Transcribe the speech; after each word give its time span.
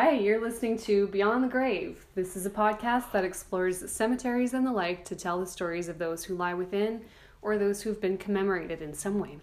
Hi, 0.00 0.12
you're 0.12 0.40
listening 0.40 0.78
to 0.82 1.08
Beyond 1.08 1.42
the 1.42 1.48
Grave. 1.48 2.06
This 2.14 2.36
is 2.36 2.46
a 2.46 2.50
podcast 2.50 3.10
that 3.10 3.24
explores 3.24 3.90
cemeteries 3.90 4.54
and 4.54 4.64
the 4.64 4.70
like 4.70 5.04
to 5.06 5.16
tell 5.16 5.40
the 5.40 5.46
stories 5.46 5.88
of 5.88 5.98
those 5.98 6.22
who 6.22 6.36
lie 6.36 6.54
within 6.54 7.00
or 7.42 7.58
those 7.58 7.82
who've 7.82 8.00
been 8.00 8.16
commemorated 8.16 8.80
in 8.80 8.94
some 8.94 9.18
way. 9.18 9.38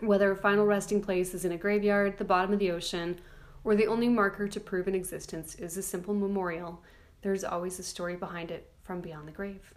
Whether 0.00 0.32
a 0.32 0.36
final 0.36 0.66
resting 0.66 1.00
place 1.00 1.32
is 1.32 1.44
in 1.44 1.52
a 1.52 1.56
graveyard, 1.56 2.18
the 2.18 2.24
bottom 2.24 2.52
of 2.52 2.58
the 2.58 2.72
ocean, 2.72 3.20
or 3.62 3.76
the 3.76 3.86
only 3.86 4.08
marker 4.08 4.48
to 4.48 4.58
prove 4.58 4.88
an 4.88 4.96
existence 4.96 5.54
is 5.54 5.76
a 5.76 5.82
simple 5.82 6.12
memorial, 6.12 6.82
there's 7.20 7.44
always 7.44 7.78
a 7.78 7.84
story 7.84 8.16
behind 8.16 8.50
it 8.50 8.68
from 8.82 9.00
beyond 9.00 9.28
the 9.28 9.32
grave. 9.32 9.74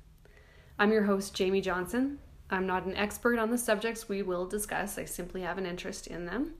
I'm 0.79 0.91
your 0.91 1.03
host, 1.03 1.35
Jamie 1.35 1.61
Johnson. 1.61 2.17
I'm 2.49 2.65
not 2.65 2.85
an 2.85 2.97
expert 2.97 3.37
on 3.37 3.51
the 3.51 3.57
subjects 3.59 4.09
we 4.09 4.23
will 4.23 4.47
discuss, 4.47 4.97
I 4.97 5.05
simply 5.05 5.41
have 5.41 5.59
an 5.59 5.67
interest 5.67 6.07
in 6.07 6.25
them. 6.25 6.55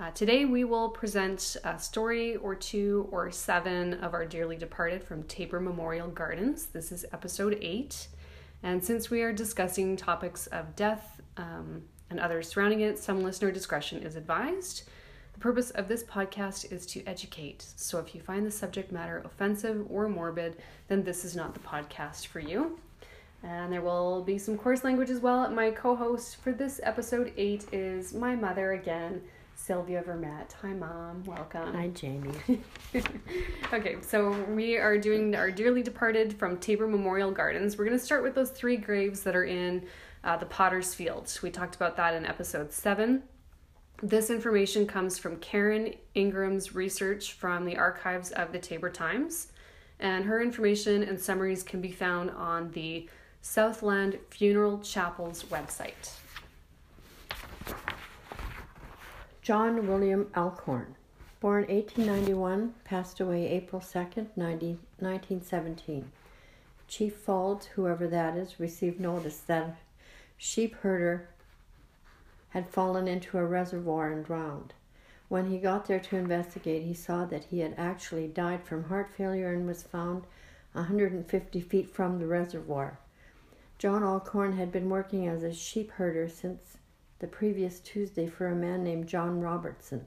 Uh, 0.00 0.10
today, 0.12 0.46
we 0.46 0.64
will 0.64 0.88
present 0.88 1.56
a 1.64 1.78
story 1.78 2.36
or 2.36 2.54
two 2.54 3.06
or 3.10 3.30
seven 3.30 3.94
of 3.94 4.14
our 4.14 4.24
dearly 4.24 4.56
departed 4.56 5.04
from 5.04 5.22
Taber 5.24 5.60
Memorial 5.60 6.08
Gardens. 6.08 6.66
This 6.66 6.92
is 6.92 7.04
episode 7.12 7.58
eight. 7.60 8.08
And 8.62 8.82
since 8.82 9.10
we 9.10 9.20
are 9.20 9.34
discussing 9.34 9.96
topics 9.96 10.46
of 10.46 10.74
death 10.76 11.20
um, 11.36 11.82
and 12.08 12.18
others 12.18 12.48
surrounding 12.48 12.80
it, 12.80 12.98
some 12.98 13.22
listener 13.22 13.52
discretion 13.52 14.02
is 14.02 14.16
advised. 14.16 14.84
The 15.34 15.40
purpose 15.40 15.70
of 15.72 15.88
this 15.88 16.02
podcast 16.04 16.72
is 16.72 16.86
to 16.86 17.04
educate. 17.06 17.62
So 17.76 17.98
if 17.98 18.14
you 18.14 18.22
find 18.22 18.46
the 18.46 18.50
subject 18.50 18.92
matter 18.92 19.20
offensive 19.26 19.86
or 19.90 20.08
morbid, 20.08 20.56
then 20.88 21.02
this 21.04 21.22
is 21.22 21.36
not 21.36 21.52
the 21.52 21.60
podcast 21.60 22.28
for 22.28 22.40
you. 22.40 22.78
And 23.42 23.72
there 23.72 23.82
will 23.82 24.22
be 24.22 24.38
some 24.38 24.56
coarse 24.56 24.84
language 24.84 25.10
as 25.10 25.20
well. 25.20 25.50
My 25.50 25.70
co 25.70 25.96
host 25.96 26.36
for 26.36 26.52
this 26.52 26.80
episode 26.82 27.32
eight 27.36 27.66
is 27.72 28.14
my 28.14 28.36
mother 28.36 28.72
again. 28.72 29.22
Sylvia 29.54 30.02
Vermette. 30.02 30.52
Hi, 30.62 30.72
Mom. 30.72 31.22
Welcome. 31.24 31.72
Hi, 31.72 31.88
Jamie. 31.88 32.32
okay, 33.72 33.96
so 34.00 34.32
we 34.50 34.76
are 34.76 34.98
doing 34.98 35.36
our 35.36 35.52
dearly 35.52 35.82
departed 35.82 36.36
from 36.36 36.56
Taber 36.58 36.88
Memorial 36.88 37.30
Gardens. 37.30 37.78
We're 37.78 37.84
going 37.84 37.98
to 37.98 38.04
start 38.04 38.24
with 38.24 38.34
those 38.34 38.50
three 38.50 38.76
graves 38.76 39.22
that 39.22 39.36
are 39.36 39.44
in 39.44 39.86
uh, 40.24 40.36
the 40.36 40.46
Potter's 40.46 40.94
Field. 40.94 41.38
We 41.42 41.50
talked 41.50 41.76
about 41.76 41.96
that 41.96 42.14
in 42.14 42.26
episode 42.26 42.72
seven. 42.72 43.22
This 44.02 44.30
information 44.30 44.86
comes 44.86 45.16
from 45.16 45.36
Karen 45.36 45.94
Ingram's 46.14 46.74
research 46.74 47.34
from 47.34 47.64
the 47.64 47.76
archives 47.76 48.32
of 48.32 48.50
the 48.50 48.58
Taber 48.58 48.90
Times, 48.90 49.52
and 50.00 50.24
her 50.24 50.42
information 50.42 51.04
and 51.04 51.20
summaries 51.20 51.62
can 51.62 51.80
be 51.80 51.92
found 51.92 52.30
on 52.30 52.72
the 52.72 53.08
Southland 53.44 54.20
Funeral 54.30 54.78
Chapel's 54.78 55.42
website. 55.42 56.12
John 59.42 59.88
William 59.88 60.28
Alcorn, 60.36 60.94
born 61.40 61.64
1891, 61.64 62.72
passed 62.84 63.18
away 63.18 63.48
April 63.48 63.82
2nd, 63.82 64.28
90, 64.36 64.78
1917. 65.00 66.12
Chief 66.86 67.26
Faulds, 67.26 67.64
whoever 67.64 68.06
that 68.06 68.36
is, 68.36 68.60
received 68.60 69.00
notice 69.00 69.38
that 69.40 69.64
a 69.64 69.76
sheep 70.38 70.76
herder 70.76 71.28
had 72.50 72.68
fallen 72.68 73.08
into 73.08 73.38
a 73.38 73.44
reservoir 73.44 74.12
and 74.12 74.24
drowned. 74.24 74.72
When 75.28 75.50
he 75.50 75.58
got 75.58 75.86
there 75.86 75.98
to 75.98 76.16
investigate, 76.16 76.84
he 76.84 76.94
saw 76.94 77.24
that 77.24 77.44
he 77.44 77.58
had 77.58 77.74
actually 77.76 78.28
died 78.28 78.62
from 78.62 78.84
heart 78.84 79.10
failure 79.10 79.52
and 79.52 79.66
was 79.66 79.82
found 79.82 80.26
150 80.74 81.60
feet 81.60 81.90
from 81.90 82.20
the 82.20 82.26
reservoir. 82.26 82.98
John 83.82 84.04
Alcorn 84.04 84.56
had 84.58 84.70
been 84.70 84.88
working 84.88 85.26
as 85.26 85.42
a 85.42 85.52
sheep 85.52 85.90
herder 85.90 86.28
since 86.28 86.78
the 87.18 87.26
previous 87.26 87.80
Tuesday 87.80 88.28
for 88.28 88.46
a 88.46 88.54
man 88.54 88.84
named 88.84 89.08
John 89.08 89.40
Robertson. 89.40 90.06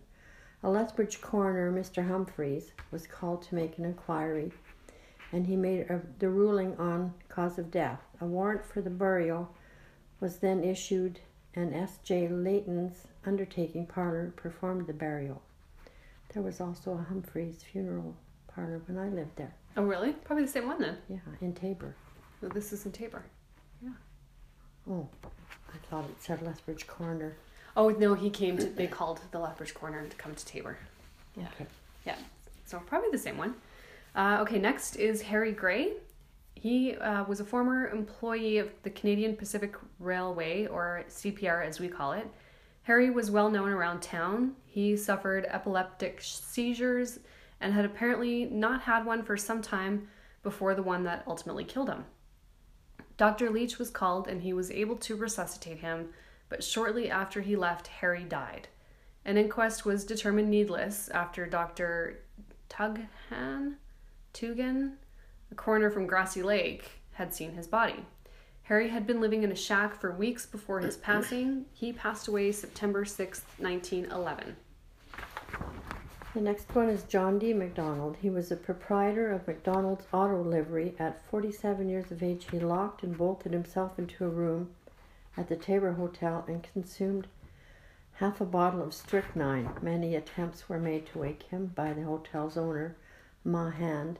A 0.63 0.69
Lethbridge 0.69 1.19
coroner, 1.19 1.73
Mr. 1.73 2.07
Humphreys, 2.07 2.71
was 2.89 3.05
called 3.05 3.41
to 3.41 3.55
make 3.55 3.77
an 3.77 3.83
inquiry, 3.83 4.53
and 5.33 5.45
he 5.45 5.57
made 5.57 5.89
a, 5.89 5.99
the 6.19 6.29
ruling 6.29 6.77
on 6.77 7.15
cause 7.27 7.59
of 7.59 7.69
death. 7.69 7.99
A 8.21 8.25
warrant 8.25 8.65
for 8.65 8.79
the 8.79 8.89
burial 8.89 9.53
was 10.21 10.37
then 10.37 10.63
issued, 10.63 11.19
and 11.53 11.75
S.J. 11.75 12.29
Layton's 12.29 13.07
undertaking 13.25 13.87
parlor 13.87 14.31
performed 14.37 14.87
the 14.87 14.93
burial. 14.93 15.41
There 16.33 16.43
was 16.43 16.61
also 16.61 16.93
a 16.93 17.03
Humphreys 17.09 17.61
funeral 17.61 18.15
parlor 18.47 18.81
when 18.85 18.97
I 18.97 19.09
lived 19.09 19.35
there. 19.35 19.53
Oh, 19.75 19.83
really? 19.83 20.13
Probably 20.13 20.45
the 20.45 20.51
same 20.51 20.67
one 20.67 20.79
then. 20.79 20.95
Yeah, 21.09 21.17
in 21.41 21.53
Taber. 21.53 21.93
No, 22.41 22.47
this 22.47 22.71
is 22.71 22.85
in 22.85 22.93
Taber. 22.93 23.25
Yeah. 23.81 23.89
Oh, 24.89 25.07
I 25.25 25.77
thought 25.89 26.05
it 26.05 26.21
said 26.21 26.41
Lethbridge 26.41 26.87
Corner. 26.87 27.35
Oh 27.77 27.89
no, 27.89 28.13
he 28.13 28.29
came 28.29 28.57
to. 28.57 28.65
They 28.65 28.87
called 28.87 29.21
the 29.31 29.39
Lethbridge 29.39 29.73
Corner 29.73 30.07
to 30.07 30.15
come 30.15 30.35
to 30.35 30.45
Taber. 30.45 30.77
Yeah. 31.35 31.47
Okay. 31.55 31.65
Yeah. 32.05 32.15
So 32.65 32.79
probably 32.79 33.09
the 33.11 33.17
same 33.17 33.37
one. 33.37 33.55
Uh, 34.15 34.37
okay, 34.41 34.59
next 34.59 34.95
is 34.95 35.21
Harry 35.21 35.51
Gray. 35.51 35.93
He 36.55 36.95
uh, 36.95 37.25
was 37.25 37.41
a 37.41 37.45
former 37.45 37.89
employee 37.89 38.57
of 38.59 38.69
the 38.83 38.89
Canadian 38.89 39.35
Pacific 39.35 39.75
Railway, 39.99 40.67
or 40.67 41.03
CPR 41.09 41.65
as 41.65 41.79
we 41.79 41.89
call 41.89 42.13
it. 42.13 42.27
Harry 42.83 43.09
was 43.09 43.29
well 43.29 43.49
known 43.49 43.69
around 43.69 44.01
town. 44.01 44.55
He 44.65 44.95
suffered 44.95 45.45
epileptic 45.49 46.21
seizures 46.21 47.19
and 47.59 47.73
had 47.73 47.83
apparently 47.83 48.45
not 48.45 48.81
had 48.81 49.05
one 49.05 49.23
for 49.23 49.35
some 49.35 49.61
time 49.61 50.07
before 50.43 50.75
the 50.75 50.83
one 50.83 51.03
that 51.03 51.23
ultimately 51.27 51.63
killed 51.63 51.89
him. 51.89 52.05
Dr. 53.17 53.49
Leach 53.49 53.77
was 53.79 53.89
called 53.89 54.27
and 54.27 54.41
he 54.41 54.53
was 54.53 54.71
able 54.71 54.97
to 54.97 55.15
resuscitate 55.15 55.79
him, 55.79 56.09
but 56.49 56.63
shortly 56.63 57.09
after 57.09 57.41
he 57.41 57.55
left, 57.55 57.87
Harry 57.87 58.23
died. 58.23 58.67
An 59.23 59.37
inquest 59.37 59.85
was 59.85 60.03
determined 60.03 60.49
needless 60.49 61.09
after 61.09 61.45
Dr. 61.45 62.21
Tughan, 62.69 63.77
Tugan, 64.33 64.97
a 65.51 65.55
coroner 65.55 65.89
from 65.89 66.07
Grassy 66.07 66.43
Lake, 66.43 66.91
had 67.13 67.33
seen 67.33 67.53
his 67.53 67.67
body. 67.67 68.05
Harry 68.63 68.89
had 68.89 69.07
been 69.07 69.21
living 69.21 69.43
in 69.43 69.51
a 69.51 69.55
shack 69.55 69.99
for 69.99 70.11
weeks 70.11 70.45
before 70.45 70.79
his 70.79 70.97
passing. 70.97 71.65
He 71.73 71.93
passed 71.93 72.27
away 72.27 72.51
September 72.51 73.05
6, 73.05 73.41
1911. 73.59 74.55
The 76.35 76.41
next 76.41 76.75
one 76.75 76.89
is 76.89 77.03
John 77.03 77.39
D. 77.39 77.53
McDonald. 77.53 78.17
He 78.21 78.29
was 78.29 78.49
the 78.49 78.57
proprietor 78.57 79.31
of 79.31 79.47
McDonald's 79.47 80.05
Auto 80.11 80.43
Livery. 80.43 80.93
At 80.99 81.25
47 81.27 81.87
years 81.87 82.11
of 82.11 82.21
age, 82.21 82.47
he 82.51 82.59
locked 82.59 83.03
and 83.03 83.17
bolted 83.17 83.53
himself 83.53 83.97
into 83.97 84.25
a 84.25 84.27
room 84.29 84.71
at 85.37 85.47
the 85.47 85.55
Taber 85.55 85.93
Hotel 85.93 86.43
and 86.45 86.61
consumed 86.61 87.27
half 88.15 88.41
a 88.41 88.45
bottle 88.45 88.83
of 88.83 88.93
strychnine. 88.93 89.69
Many 89.81 90.13
attempts 90.13 90.67
were 90.67 90.77
made 90.77 91.05
to 91.05 91.19
wake 91.19 91.43
him 91.43 91.67
by 91.67 91.93
the 91.93 92.03
hotel's 92.03 92.57
owner, 92.57 92.97
Ma 93.45 93.69
Hand, 93.69 94.19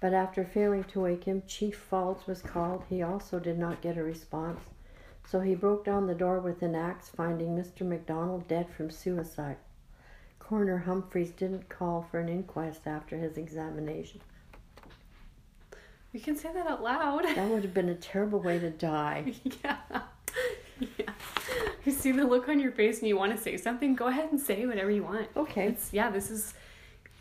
but 0.00 0.12
after 0.12 0.44
failing 0.44 0.82
to 0.82 1.02
wake 1.02 1.22
him, 1.26 1.44
Chief 1.46 1.78
Faulds 1.78 2.26
was 2.26 2.42
called. 2.42 2.82
He 2.88 3.02
also 3.02 3.38
did 3.38 3.56
not 3.56 3.80
get 3.80 3.96
a 3.96 4.02
response, 4.02 4.62
so 5.24 5.38
he 5.38 5.54
broke 5.54 5.84
down 5.84 6.08
the 6.08 6.14
door 6.16 6.40
with 6.40 6.60
an 6.62 6.74
axe, 6.74 7.08
finding 7.08 7.56
Mr. 7.56 7.86
McDonald 7.86 8.48
dead 8.48 8.68
from 8.68 8.90
suicide. 8.90 9.58
Coroner 10.42 10.78
Humphreys 10.78 11.30
didn't 11.30 11.68
call 11.68 12.06
for 12.10 12.18
an 12.18 12.28
inquest 12.28 12.82
after 12.86 13.16
his 13.16 13.38
examination. 13.38 14.20
You 16.12 16.20
can 16.20 16.36
say 16.36 16.52
that 16.52 16.66
out 16.66 16.82
loud. 16.82 17.24
That 17.24 17.48
would 17.48 17.62
have 17.62 17.72
been 17.72 17.88
a 17.88 17.94
terrible 17.94 18.40
way 18.40 18.58
to 18.58 18.68
die. 18.68 19.34
yeah. 19.64 19.76
Yeah. 20.80 21.12
You 21.84 21.92
see 21.92 22.10
the 22.10 22.24
look 22.24 22.48
on 22.48 22.58
your 22.58 22.72
face 22.72 22.98
and 22.98 23.08
you 23.08 23.16
want 23.16 23.34
to 23.34 23.42
say 23.42 23.56
something, 23.56 23.94
go 23.94 24.08
ahead 24.08 24.30
and 24.30 24.40
say 24.40 24.66
whatever 24.66 24.90
you 24.90 25.04
want. 25.04 25.28
Okay. 25.36 25.68
It's 25.68 25.92
yeah, 25.92 26.10
this 26.10 26.30
is 26.30 26.54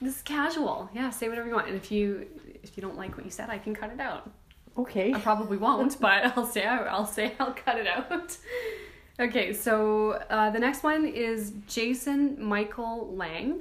this 0.01 0.17
is 0.17 0.21
casual. 0.23 0.89
Yeah, 0.93 1.11
say 1.11 1.29
whatever 1.29 1.47
you 1.47 1.53
want. 1.53 1.67
And 1.67 1.75
if 1.75 1.91
you 1.91 2.25
if 2.63 2.75
you 2.75 2.81
don't 2.81 2.97
like 2.97 3.15
what 3.15 3.23
you 3.23 3.31
said, 3.31 3.49
I 3.49 3.59
can 3.59 3.75
cut 3.75 3.91
it 3.91 3.99
out. 3.99 4.29
Okay. 4.77 5.13
I 5.13 5.19
probably 5.19 5.57
won't, 5.57 6.01
but 6.01 6.37
I'll 6.37 6.47
say 6.47 6.65
I'll 6.65 7.05
say 7.05 7.33
I'll 7.39 7.53
cut 7.53 7.77
it 7.77 7.87
out. 7.87 8.35
Okay, 9.21 9.53
so 9.53 10.13
uh, 10.31 10.49
the 10.49 10.57
next 10.57 10.81
one 10.81 11.05
is 11.05 11.53
Jason 11.67 12.43
Michael 12.43 13.13
Lang. 13.15 13.59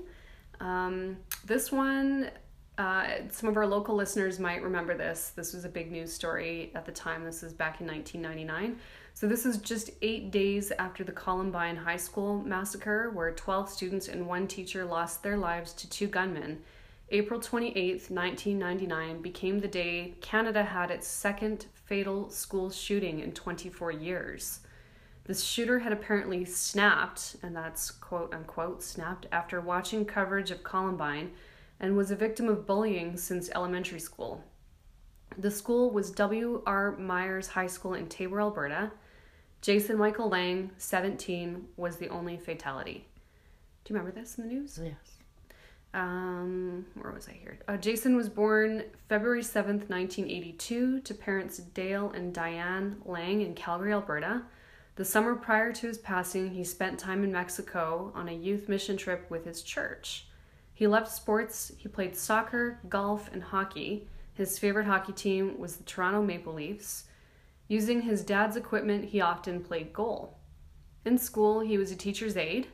Um, 0.59 1.19
this 1.45 1.71
one, 1.71 2.31
uh, 2.79 3.09
some 3.31 3.51
of 3.51 3.59
our 3.59 3.67
local 3.67 3.95
listeners 3.95 4.39
might 4.39 4.63
remember 4.63 4.97
this. 4.97 5.35
This 5.37 5.53
was 5.53 5.67
a 5.67 5.69
big 5.69 5.93
news 5.93 6.15
story 6.15 6.73
at 6.75 6.87
the 6.87 6.93
time. 6.93 7.27
This 7.27 7.43
is 7.43 7.53
back 7.53 7.83
in 7.83 7.87
1999. 7.87 8.79
So, 9.13 9.29
this 9.29 9.45
is 9.45 9.59
just 9.59 9.91
eight 10.01 10.31
days 10.31 10.73
after 10.79 11.05
the 11.05 11.13
Columbine 11.13 11.77
High 11.77 11.99
School 11.99 12.43
massacre, 12.43 13.11
where 13.11 13.31
12 13.31 13.69
students 13.69 14.09
and 14.09 14.27
one 14.27 14.47
teacher 14.47 14.87
lost 14.87 15.23
their 15.23 15.37
lives 15.37 15.75
to 15.75 15.91
two 15.91 16.07
gunmen. 16.07 16.63
April 17.11 17.39
28th, 17.39 18.11
1999, 18.11 19.21
became 19.21 19.61
the 19.61 19.69
day 19.69 20.15
Canada 20.23 20.65
had 20.65 20.91
its 20.91 21.07
second 21.07 21.67
fatal 21.75 22.31
school 22.31 22.71
shooting 22.71 23.21
in 23.21 23.33
24 23.33 23.91
years. 23.91 24.61
The 25.31 25.37
shooter 25.37 25.79
had 25.79 25.93
apparently 25.93 26.45
snapped, 26.45 27.37
and 27.41 27.55
that's 27.55 27.93
quote 27.93 28.35
unquote 28.35 28.83
snapped, 28.83 29.27
after 29.31 29.61
watching 29.61 30.05
coverage 30.05 30.51
of 30.51 30.65
Columbine 30.65 31.31
and 31.79 31.97
was 31.97 32.11
a 32.11 32.17
victim 32.17 32.49
of 32.49 32.67
bullying 32.67 33.17
since 33.17 33.49
elementary 33.51 34.01
school. 34.01 34.43
The 35.39 35.53
school 35.53 35.93
was 35.93 36.11
W.R. 36.11 36.97
Myers 36.97 37.47
High 37.47 37.69
School 37.69 37.95
in 37.95 38.09
Taber, 38.09 38.41
Alberta. 38.41 38.91
Jason 39.61 39.97
Michael 39.99 40.29
Lang, 40.29 40.73
17, 40.79 41.65
was 41.77 41.99
the 41.99 42.09
only 42.09 42.37
fatality. 42.37 43.07
Do 43.85 43.95
you 43.95 44.01
remember 44.01 44.21
this 44.21 44.37
in 44.37 44.49
the 44.49 44.53
news? 44.53 44.81
Yes. 44.83 45.19
Um, 45.95 46.87
where 46.95 47.13
was 47.13 47.29
I 47.29 47.35
here? 47.35 47.61
Uh, 47.69 47.77
Jason 47.77 48.17
was 48.17 48.29
born 48.29 48.83
February 49.09 49.43
7th, 49.43 49.89
1982, 49.89 51.03
to 51.03 51.15
parents 51.15 51.59
Dale 51.59 52.11
and 52.11 52.35
Diane 52.35 53.01
Lang 53.05 53.43
in 53.43 53.55
Calgary, 53.55 53.93
Alberta. 53.93 54.43
The 55.01 55.07
summer 55.07 55.35
prior 55.35 55.73
to 55.73 55.87
his 55.87 55.97
passing, 55.97 56.51
he 56.51 56.63
spent 56.63 56.99
time 56.99 57.25
in 57.25 57.33
Mexico 57.33 58.13
on 58.15 58.29
a 58.29 58.35
youth 58.35 58.69
mission 58.69 58.99
trip 58.99 59.31
with 59.31 59.47
his 59.47 59.63
church. 59.63 60.27
He 60.75 60.87
loved 60.87 61.09
sports, 61.09 61.73
he 61.79 61.89
played 61.89 62.15
soccer, 62.15 62.79
golf, 62.87 63.33
and 63.33 63.43
hockey. 63.43 64.07
His 64.35 64.59
favorite 64.59 64.85
hockey 64.85 65.15
team 65.15 65.59
was 65.59 65.77
the 65.77 65.85
Toronto 65.85 66.21
Maple 66.23 66.53
Leafs. 66.53 67.05
Using 67.67 68.03
his 68.03 68.23
dad's 68.23 68.57
equipment, 68.57 69.07
he 69.07 69.23
often 69.23 69.65
played 69.65 69.95
goal. 69.95 70.37
In 71.07 71.17
school, 71.17 71.61
he 71.61 71.79
was 71.79 71.91
a 71.91 71.97
teacher's 71.97 72.37
aide. 72.37 72.67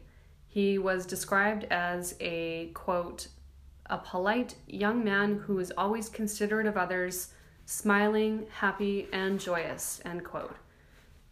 He 0.49 0.79
was 0.79 1.07
described 1.07 1.63
as 1.71 2.17
a 2.19 2.73
quote, 2.75 3.29
a 3.89 3.99
polite 3.99 4.57
young 4.67 5.05
man 5.05 5.45
who 5.47 5.55
was 5.55 5.71
always 5.79 6.09
considerate 6.09 6.67
of 6.67 6.77
others, 6.77 7.33
smiling, 7.67 8.49
happy, 8.51 9.07
and 9.13 9.39
joyous, 9.39 10.01
end 10.05 10.25
quote. 10.25 10.57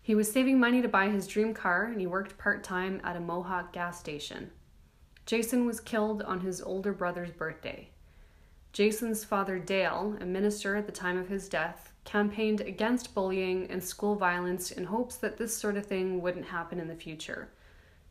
He 0.04 0.14
was 0.14 0.30
saving 0.30 0.60
money 0.60 0.82
to 0.82 0.88
buy 0.88 1.08
his 1.08 1.26
dream 1.26 1.54
car 1.54 1.86
and 1.86 1.98
he 1.98 2.06
worked 2.06 2.36
part 2.36 2.62
time 2.62 3.00
at 3.02 3.16
a 3.16 3.20
Mohawk 3.20 3.72
gas 3.72 3.98
station. 3.98 4.50
Jason 5.24 5.64
was 5.64 5.80
killed 5.80 6.20
on 6.20 6.40
his 6.40 6.60
older 6.60 6.92
brother's 6.92 7.30
birthday. 7.30 7.88
Jason's 8.74 9.24
father, 9.24 9.58
Dale, 9.58 10.18
a 10.20 10.26
minister 10.26 10.76
at 10.76 10.84
the 10.84 10.92
time 10.92 11.16
of 11.16 11.28
his 11.28 11.48
death, 11.48 11.90
campaigned 12.04 12.60
against 12.60 13.14
bullying 13.14 13.66
and 13.70 13.82
school 13.82 14.14
violence 14.14 14.70
in 14.70 14.84
hopes 14.84 15.16
that 15.16 15.38
this 15.38 15.56
sort 15.56 15.78
of 15.78 15.86
thing 15.86 16.20
wouldn't 16.20 16.48
happen 16.48 16.78
in 16.78 16.88
the 16.88 16.94
future. 16.94 17.48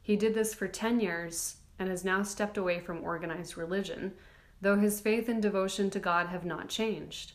He 0.02 0.16
did 0.16 0.34
this 0.34 0.56
for 0.56 0.68
10 0.68 1.00
years 1.00 1.58
and 1.78 1.90
has 1.90 2.04
now 2.04 2.24
stepped 2.24 2.58
away 2.58 2.80
from 2.80 3.04
organized 3.04 3.56
religion, 3.56 4.14
though 4.62 4.80
his 4.80 5.00
faith 5.00 5.30
and 5.30 5.44
devotion 5.44 5.92
to 5.92 6.00
God 6.00 6.30
have 6.30 6.44
not 6.44 6.70
changed. 6.70 7.34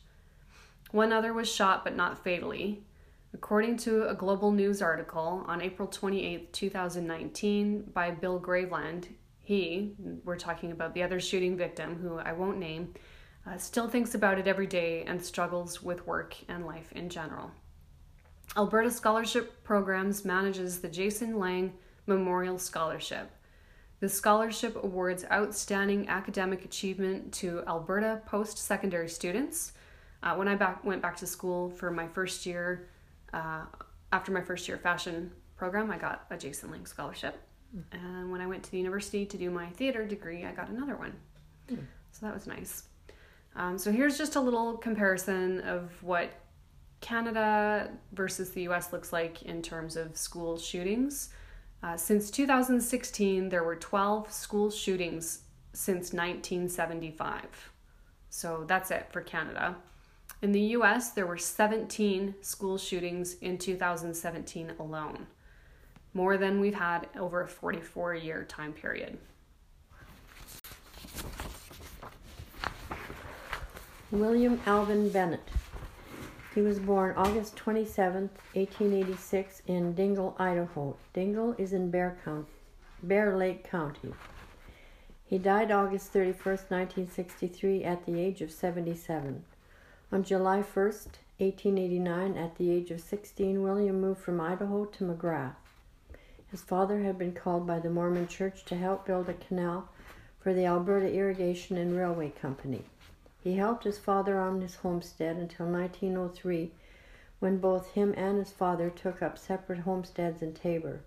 One 0.91 1.13
other 1.13 1.33
was 1.33 1.49
shot, 1.49 1.85
but 1.85 1.95
not 1.95 2.25
fatally. 2.25 2.83
According 3.35 3.77
to 3.79 4.09
a 4.09 4.15
Global 4.15 4.51
News 4.53 4.81
article 4.81 5.45
on 5.47 5.61
April 5.61 5.87
28, 5.87 6.53
2019, 6.53 7.91
by 7.93 8.11
Bill 8.11 8.41
Graveland, 8.41 9.09
he, 9.41 9.95
we're 10.25 10.37
talking 10.37 10.73
about 10.73 10.95
the 10.95 11.03
other 11.03 11.21
shooting 11.21 11.57
victim, 11.57 11.97
who 11.97 12.19
I 12.19 12.33
won't 12.33 12.59
name, 12.59 12.95
uh, 13.47 13.59
still 13.59 13.89
thinks 13.89 14.15
about 14.15 14.39
it 14.39 14.47
every 14.47 14.67
day 14.67 15.05
and 15.07 15.23
struggles 15.23 15.83
with 15.83 16.07
work 16.07 16.37
and 16.49 16.67
life 16.67 16.91
in 16.93 17.11
general. 17.11 17.51
Alberta 18.57 18.91
Scholarship 18.91 19.63
Programs 19.63 20.25
manages 20.25 20.81
the 20.81 20.89
Jason 20.89 21.39
Lang 21.39 21.75
Memorial 22.07 22.59
Scholarship. 22.59 23.31
The 24.01 24.09
scholarship 24.09 24.83
awards 24.83 25.25
outstanding 25.31 26.09
academic 26.09 26.65
achievement 26.65 27.33
to 27.35 27.63
Alberta 27.67 28.23
post 28.27 28.57
secondary 28.59 29.09
students. 29.09 29.73
Uh, 30.23 30.35
when 30.35 30.49
I 30.49 30.55
back, 30.55 30.83
went 30.85 31.03
back 31.03 31.17
to 31.19 31.27
school 31.27 31.69
for 31.71 31.91
my 31.91 32.07
first 32.09 32.47
year, 32.47 32.89
uh, 33.33 33.63
after 34.13 34.33
my 34.33 34.41
first 34.41 34.67
year 34.69 34.77
of 34.77 34.83
fashion 34.83 35.31
program, 35.57 35.91
I 35.91 35.99
got 35.99 36.27
a 36.31 36.37
Jason 36.37 36.71
Lang 36.71 36.87
scholarship. 36.87 37.41
Mm. 37.77 37.83
And 37.93 38.33
when 38.33 38.41
I 38.41 38.47
went 38.47 38.63
to 38.65 38.71
the 38.71 38.79
university 38.79 39.27
to 39.27 39.37
do 39.37 39.51
my 39.51 39.69
theater 39.71 40.07
degree, 40.07 40.45
I 40.45 40.53
got 40.53 40.69
another 40.69 40.97
one. 40.97 41.15
Mm. 41.71 41.85
So 42.13 42.27
that 42.27 42.35
was 42.35 42.47
nice. 42.47 42.85
Um, 43.57 43.77
so 43.79 43.91
here's 43.91 44.17
just 44.17 44.37
a 44.37 44.41
little 44.41 44.77
comparison 44.77 45.61
of 45.61 45.91
what 46.03 46.31
Canada 47.01 47.91
versus 48.13 48.51
the 48.51 48.63
US 48.63 48.93
looks 48.93 49.13
like 49.13 49.43
in 49.43 49.63
terms 49.63 49.97
of 49.97 50.17
school 50.17 50.59
shootings. 50.59 51.31
Uh, 51.83 51.97
since 51.97 52.31
2016, 52.31 53.49
there 53.49 53.63
were 53.63 53.77
12 53.77 54.33
school 54.33 54.71
shootings 54.71 55.43
since 55.73 56.13
1975. 56.13 57.73
So 58.31 58.65
that's 58.67 58.91
it 58.91 59.07
for 59.13 59.21
Canada. 59.21 59.77
In 60.41 60.53
the 60.53 60.61
US, 60.61 61.11
there 61.11 61.27
were 61.27 61.39
17 61.39 62.37
school 62.41 62.79
shootings 62.79 63.35
in 63.41 63.59
2017 63.59 64.73
alone 64.79 65.27
more 66.15 66.37
than 66.37 66.61
we've 66.61 66.75
had 66.75 67.09
over 67.19 67.43
a 67.43 67.49
44 67.49 68.15
year 68.15 68.45
time 68.45 68.73
period. 68.73 69.19
William 74.11 74.61
Alvin 74.65 75.11
Bennett. 75.11 75.49
He 76.55 76.63
was 76.63 76.79
born 76.79 77.15
August 77.17 77.57
27, 77.57 78.31
1886, 78.55 79.63
in 79.67 79.93
Dingle, 79.93 80.35
Idaho. 80.39 80.97
Dingle 81.13 81.55
is 81.59 81.73
in 81.73 81.91
Bear, 81.91 82.19
County, 82.25 82.49
Bear 83.03 83.37
Lake 83.37 83.69
County. 83.69 84.15
He 85.25 85.39
died 85.39 85.71
August 85.71 86.11
31, 86.13 86.35
1963, 86.69 87.85
at 87.85 88.07
the 88.07 88.19
age 88.19 88.41
of 88.41 88.51
77. 88.51 89.45
On 90.11 90.25
July 90.25 90.63
1, 90.63 90.65
1889, 90.65 92.39
at 92.39 92.57
the 92.57 92.71
age 92.71 92.91
of 92.91 92.99
16, 92.99 93.63
William 93.63 94.01
moved 94.01 94.23
from 94.23 94.41
Idaho 94.41 94.87
to 94.87 95.05
Magrath. 95.05 95.57
His 96.51 96.63
father 96.63 97.03
had 97.03 97.19
been 97.19 97.35
called 97.35 97.67
by 97.67 97.79
the 97.79 97.91
Mormon 97.91 98.27
Church 98.27 98.65
to 98.65 98.77
help 98.77 99.05
build 99.05 99.29
a 99.29 99.35
canal 99.35 99.91
for 100.41 100.55
the 100.55 100.65
Alberta 100.65 101.13
Irrigation 101.13 101.77
and 101.77 101.95
Railway 101.95 102.31
Company. 102.31 102.85
He 103.45 103.57
helped 103.57 103.85
his 103.85 103.99
father 103.99 104.41
on 104.41 104.63
his 104.63 104.77
homestead 104.77 105.37
until 105.37 105.67
1903, 105.67 106.71
when 107.41 107.59
both 107.59 107.91
him 107.91 108.15
and 108.17 108.39
his 108.39 108.51
father 108.51 108.89
took 108.89 109.21
up 109.21 109.37
separate 109.37 109.81
homesteads 109.81 110.41
in 110.41 110.55
Taber. 110.55 111.01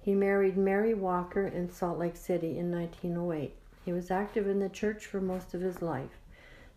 He 0.00 0.14
married 0.14 0.56
Mary 0.56 0.94
Walker 0.94 1.48
in 1.48 1.68
Salt 1.68 1.98
Lake 1.98 2.16
City 2.16 2.56
in 2.56 2.70
1908. 2.70 3.56
He 3.84 3.92
was 3.92 4.08
active 4.08 4.46
in 4.46 4.60
the 4.60 4.68
church 4.68 5.04
for 5.04 5.20
most 5.20 5.52
of 5.52 5.62
his 5.62 5.82
life. 5.82 6.19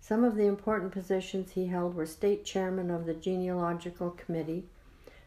Some 0.05 0.25
of 0.25 0.35
the 0.35 0.47
important 0.47 0.91
positions 0.91 1.51
he 1.51 1.67
held 1.67 1.95
were 1.95 2.05
state 2.05 2.44
chairman 2.44 2.91
of 2.91 3.05
the 3.05 3.13
genealogical 3.13 4.09
committee, 4.09 4.65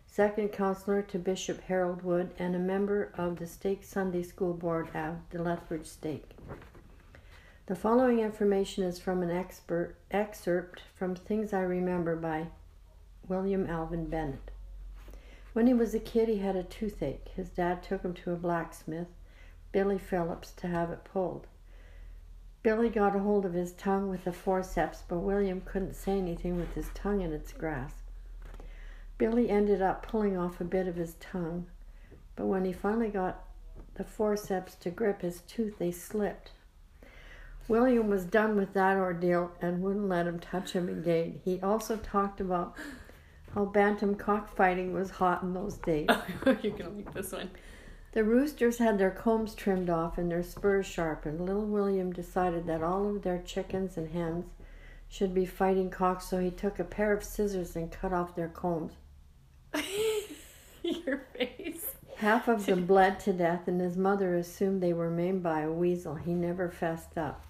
second 0.06 0.50
counselor 0.50 1.00
to 1.00 1.18
Bishop 1.18 1.62
Harold 1.62 2.02
Wood, 2.02 2.34
and 2.38 2.54
a 2.54 2.58
member 2.58 3.10
of 3.16 3.38
the 3.38 3.46
Stake 3.46 3.84
Sunday 3.84 4.22
School 4.22 4.52
Board 4.52 4.88
at 4.92 5.30
the 5.30 5.42
Lethbridge 5.42 5.86
Stake. 5.86 6.28
The 7.64 7.74
following 7.74 8.18
information 8.18 8.84
is 8.84 8.98
from 8.98 9.22
an 9.22 9.30
expert, 9.30 9.94
excerpt 10.10 10.82
from 10.94 11.14
Things 11.14 11.54
I 11.54 11.62
Remember 11.62 12.14
by 12.14 12.48
William 13.26 13.66
Alvin 13.66 14.10
Bennett. 14.10 14.50
When 15.54 15.66
he 15.66 15.72
was 15.72 15.94
a 15.94 15.98
kid, 15.98 16.28
he 16.28 16.36
had 16.36 16.54
a 16.54 16.62
toothache. 16.62 17.28
His 17.34 17.48
dad 17.48 17.82
took 17.82 18.02
him 18.02 18.12
to 18.12 18.32
a 18.32 18.36
blacksmith, 18.36 19.08
Billy 19.72 19.96
Phillips, 19.96 20.52
to 20.58 20.66
have 20.66 20.90
it 20.90 21.02
pulled. 21.02 21.46
Billy 22.66 22.88
got 22.88 23.14
a 23.14 23.20
hold 23.20 23.46
of 23.46 23.52
his 23.52 23.70
tongue 23.74 24.08
with 24.08 24.24
the 24.24 24.32
forceps, 24.32 25.04
but 25.06 25.20
William 25.20 25.60
couldn't 25.60 25.94
say 25.94 26.18
anything 26.18 26.56
with 26.56 26.74
his 26.74 26.88
tongue 26.94 27.20
in 27.20 27.32
its 27.32 27.52
grasp. 27.52 27.94
Billy 29.18 29.48
ended 29.48 29.80
up 29.80 30.04
pulling 30.04 30.36
off 30.36 30.60
a 30.60 30.64
bit 30.64 30.88
of 30.88 30.96
his 30.96 31.14
tongue, 31.20 31.66
but 32.34 32.46
when 32.46 32.64
he 32.64 32.72
finally 32.72 33.06
got 33.08 33.44
the 33.94 34.02
forceps 34.02 34.74
to 34.74 34.90
grip 34.90 35.22
his 35.22 35.42
tooth, 35.42 35.78
they 35.78 35.92
slipped. 35.92 36.50
William 37.68 38.08
was 38.08 38.24
done 38.24 38.56
with 38.56 38.72
that 38.72 38.96
ordeal 38.96 39.52
and 39.62 39.80
wouldn't 39.80 40.08
let 40.08 40.26
him 40.26 40.40
touch 40.40 40.72
him 40.72 40.88
again. 40.88 41.40
He 41.44 41.60
also 41.60 41.96
talked 41.96 42.40
about 42.40 42.74
how 43.54 43.66
bantam 43.66 44.16
cockfighting 44.16 44.92
was 44.92 45.10
hot 45.10 45.44
in 45.44 45.54
those 45.54 45.76
days. 45.76 46.08
You're 46.44 46.76
gonna 46.76 46.90
like 46.90 47.14
this 47.14 47.30
one. 47.30 47.48
The 48.16 48.24
roosters 48.24 48.78
had 48.78 48.96
their 48.96 49.10
combs 49.10 49.54
trimmed 49.54 49.90
off 49.90 50.16
and 50.16 50.30
their 50.30 50.42
spurs 50.42 50.86
sharpened. 50.86 51.38
Little 51.38 51.66
William 51.66 52.14
decided 52.14 52.66
that 52.66 52.82
all 52.82 53.06
of 53.06 53.20
their 53.20 53.42
chickens 53.42 53.98
and 53.98 54.08
hens 54.08 54.46
should 55.06 55.34
be 55.34 55.44
fighting 55.44 55.90
cocks, 55.90 56.24
so 56.24 56.38
he 56.38 56.50
took 56.50 56.78
a 56.78 56.84
pair 56.84 57.12
of 57.12 57.22
scissors 57.22 57.76
and 57.76 57.92
cut 57.92 58.14
off 58.14 58.34
their 58.34 58.48
combs. 58.48 58.94
Your 60.82 61.18
face. 61.36 61.94
Half 62.16 62.48
of 62.48 62.64
them 62.64 62.86
bled 62.86 63.20
to 63.20 63.34
death, 63.34 63.68
and 63.68 63.82
his 63.82 63.98
mother 63.98 64.34
assumed 64.34 64.82
they 64.82 64.94
were 64.94 65.10
maimed 65.10 65.42
by 65.42 65.60
a 65.60 65.70
weasel. 65.70 66.14
He 66.14 66.32
never 66.32 66.70
fessed 66.70 67.18
up. 67.18 67.44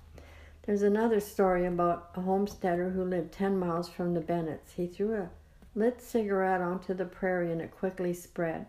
There's 0.63 0.83
another 0.83 1.21
story 1.21 1.65
about 1.65 2.11
a 2.17 2.23
homesteader 2.23 2.91
who 2.91 3.05
lived 3.05 3.31
10 3.31 3.57
miles 3.57 3.89
from 3.89 4.15
the 4.15 4.21
Bennetts. 4.21 4.73
He 4.73 4.89
threw 4.89 5.15
a 5.15 5.31
lit 5.77 6.01
cigarette 6.01 6.61
onto 6.61 6.93
the 6.93 7.05
prairie 7.05 7.53
and 7.53 7.61
it 7.61 7.71
quickly 7.71 8.13
spread. 8.13 8.67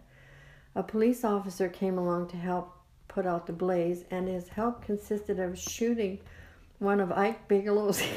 A 0.78 0.84
police 0.84 1.26
officer 1.26 1.70
came 1.70 1.98
along 1.98 2.28
to 2.28 2.38
help 2.38 2.72
put 3.08 3.26
out 3.26 3.48
the 3.48 3.52
blaze, 3.52 4.04
and 4.12 4.28
his 4.28 4.48
help 4.50 4.86
consisted 4.86 5.40
of 5.40 5.58
shooting 5.58 6.20
one 6.78 7.00
of 7.00 7.12
Ike 7.12 7.48
Bigelow's 7.48 8.00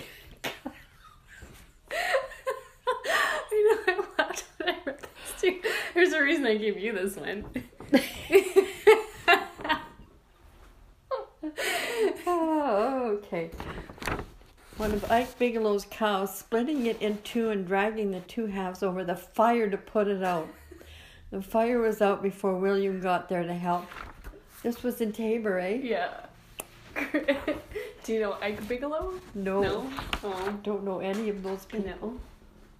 you 3.51 3.71
know, 3.71 3.79
I 3.89 4.05
laughed 4.19 4.45
at 4.61 4.85
this 4.85 5.41
too. 5.41 5.59
There's 5.95 6.13
a 6.13 6.23
reason 6.23 6.45
I 6.45 6.57
gave 6.57 6.79
you 6.79 6.93
this 6.93 7.17
one. 7.17 7.47
oh, 12.27 13.09
okay. 13.25 13.51
One 14.77 14.93
of 14.93 15.11
Ike 15.11 15.39
Bigelow's 15.39 15.87
cows, 15.89 16.39
splitting 16.39 16.85
it 16.85 17.01
in 17.01 17.23
two 17.23 17.49
and 17.49 17.67
dragging 17.67 18.11
the 18.11 18.21
two 18.21 18.45
halves 18.45 18.83
over 18.83 19.03
the 19.03 19.17
fire 19.17 19.71
to 19.71 19.79
put 19.79 20.09
it 20.09 20.23
out. 20.23 20.47
The 21.31 21.41
fire 21.41 21.79
was 21.81 22.03
out 22.03 22.23
before 22.23 22.57
William 22.57 23.01
got 23.01 23.29
there 23.29 23.45
to 23.45 23.55
help. 23.55 23.87
This 24.63 24.83
was 24.83 25.01
in 25.01 25.13
Taber, 25.13 25.59
eh? 25.61 25.79
Yeah. 25.83 26.11
Do 28.05 28.13
you 28.13 28.21
know 28.21 28.37
Ike 28.43 28.67
Bigelow? 28.67 29.15
No, 29.35 29.63
No. 29.63 29.91
Oh, 30.25 30.59
don't 30.65 30.85
know 30.85 30.99
any 30.99 31.29
of 31.29 31.43
those 31.43 31.65
people. 31.67 32.19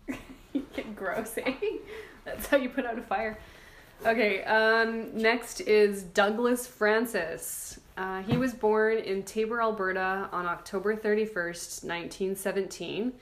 no. 0.09 0.17
you 0.53 0.67
get 0.75 0.97
gross, 0.97 1.39
eh? 1.39 1.55
That's 2.25 2.47
how 2.49 2.57
you 2.57 2.69
put 2.69 2.85
out 2.85 2.99
a 2.99 3.03
fire. 3.03 3.39
Okay, 4.05 4.43
um, 4.45 5.17
next 5.17 5.61
is 5.61 6.03
Douglas 6.03 6.67
Francis. 6.67 7.79
Uh, 7.97 8.23
he 8.23 8.37
was 8.37 8.55
born 8.55 8.97
in 8.99 9.23
Taber, 9.23 9.61
Alberta 9.61 10.29
on 10.33 10.47
October 10.47 10.97
31st, 10.97 11.85
1917, 11.85 13.13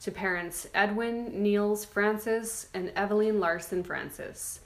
to 0.00 0.10
parents 0.12 0.68
Edwin 0.74 1.42
Niels 1.42 1.84
Francis 1.84 2.68
and 2.72 2.92
Evelyn 2.94 3.40
Larson 3.40 3.82
Francis. 3.82 4.60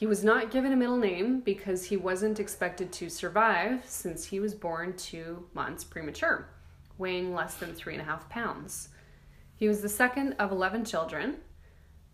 He 0.00 0.06
was 0.06 0.24
not 0.24 0.50
given 0.50 0.72
a 0.72 0.76
middle 0.76 0.96
name 0.96 1.40
because 1.40 1.84
he 1.84 1.98
wasn't 1.98 2.40
expected 2.40 2.90
to 2.92 3.10
survive 3.10 3.82
since 3.84 4.24
he 4.24 4.40
was 4.40 4.54
born 4.54 4.96
two 4.96 5.44
months 5.52 5.84
premature, 5.84 6.48
weighing 6.96 7.34
less 7.34 7.56
than 7.56 7.74
three 7.74 7.92
and 7.92 8.00
a 8.00 8.06
half 8.06 8.26
pounds. 8.30 8.88
He 9.56 9.68
was 9.68 9.82
the 9.82 9.90
second 9.90 10.36
of 10.38 10.52
11 10.52 10.86
children. 10.86 11.36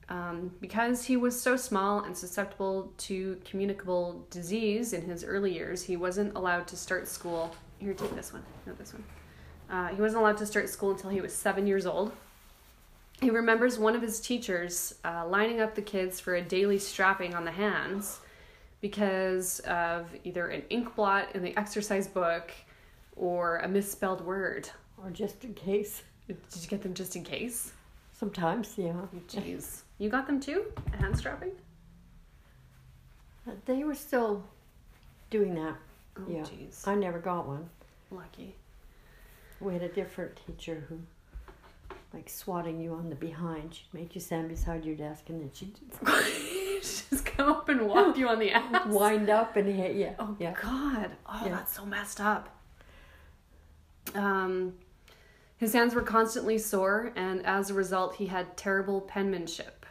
Um, 0.08 0.50
because 0.60 1.04
he 1.04 1.16
was 1.16 1.40
so 1.40 1.56
small 1.56 2.00
and 2.00 2.16
susceptible 2.16 2.92
to 2.98 3.40
communicable 3.44 4.26
disease 4.30 4.92
in 4.92 5.02
his 5.02 5.22
early 5.22 5.54
years, 5.54 5.84
he 5.84 5.96
wasn't 5.96 6.34
allowed 6.34 6.66
to 6.66 6.76
start 6.76 7.06
school. 7.06 7.54
Here, 7.78 7.94
take 7.94 8.16
this 8.16 8.32
one. 8.32 8.42
No, 8.66 8.72
this 8.72 8.94
one. 8.94 9.04
Uh, 9.70 9.94
he 9.94 10.02
wasn't 10.02 10.22
allowed 10.22 10.38
to 10.38 10.46
start 10.46 10.68
school 10.68 10.90
until 10.90 11.10
he 11.10 11.20
was 11.20 11.32
seven 11.32 11.68
years 11.68 11.86
old. 11.86 12.10
He 13.20 13.30
remembers 13.30 13.78
one 13.78 13.96
of 13.96 14.02
his 14.02 14.20
teachers 14.20 14.94
uh, 15.04 15.26
lining 15.26 15.60
up 15.60 15.74
the 15.74 15.82
kids 15.82 16.20
for 16.20 16.34
a 16.34 16.42
daily 16.42 16.78
strapping 16.78 17.34
on 17.34 17.44
the 17.44 17.50
hands 17.52 18.20
because 18.80 19.60
of 19.60 20.08
either 20.24 20.48
an 20.48 20.62
ink 20.68 20.94
blot 20.94 21.34
in 21.34 21.42
the 21.42 21.56
exercise 21.56 22.06
book 22.06 22.50
or 23.16 23.58
a 23.58 23.68
misspelled 23.68 24.20
word. 24.20 24.68
Or 25.02 25.10
just 25.10 25.44
in 25.44 25.54
case. 25.54 26.02
Did 26.28 26.36
you 26.60 26.68
get 26.68 26.82
them 26.82 26.92
just 26.92 27.16
in 27.16 27.24
case? 27.24 27.72
Sometimes, 28.12 28.74
yeah. 28.76 28.92
Jeez. 29.28 29.82
You 29.98 30.10
got 30.10 30.26
them 30.26 30.40
too? 30.40 30.64
A 30.92 30.96
hand 30.98 31.16
strapping? 31.16 31.52
Uh, 33.48 33.52
They 33.64 33.84
were 33.84 33.94
still 33.94 34.42
doing 35.30 35.54
that. 35.54 35.76
Oh, 36.18 36.24
Yeah. 36.28 36.42
jeez. 36.42 36.86
I 36.86 36.94
never 36.94 37.18
got 37.18 37.46
one. 37.46 37.70
Lucky. 38.10 38.54
We 39.60 39.72
had 39.72 39.82
a 39.82 39.88
different 39.88 40.38
teacher 40.46 40.84
who, 40.88 41.00
like 42.16 42.30
swatting 42.30 42.80
you 42.80 42.94
on 42.94 43.10
the 43.10 43.14
behind, 43.14 43.74
she'd 43.74 43.92
make 43.92 44.14
you 44.14 44.20
stand 44.22 44.48
beside 44.48 44.84
your 44.86 44.96
desk 44.96 45.28
and 45.28 45.40
then 45.40 45.50
she'd 45.52 45.78
just 46.80 47.26
come 47.26 47.48
up 47.50 47.68
and 47.68 47.82
whop 47.86 48.16
you 48.16 48.26
on 48.26 48.38
the 48.38 48.50
ass. 48.52 48.86
wind 48.88 49.28
up 49.28 49.54
and 49.56 49.68
hit 49.68 49.94
you. 49.96 50.14
Oh 50.18 50.34
yeah. 50.40 50.54
God! 50.62 51.10
Oh, 51.26 51.42
Yeah. 51.44 51.50
that's 51.50 51.76
so 51.76 51.84
messed 51.84 52.20
up. 52.20 52.48
Um, 54.14 54.74
his 55.58 55.72
hands 55.74 55.94
were 55.94 56.02
constantly 56.02 56.58
sore, 56.58 57.12
and 57.16 57.44
as 57.44 57.70
a 57.70 57.74
result, 57.74 58.14
he 58.16 58.26
had 58.26 58.56
terrible 58.56 59.00
penmanship. 59.02 59.84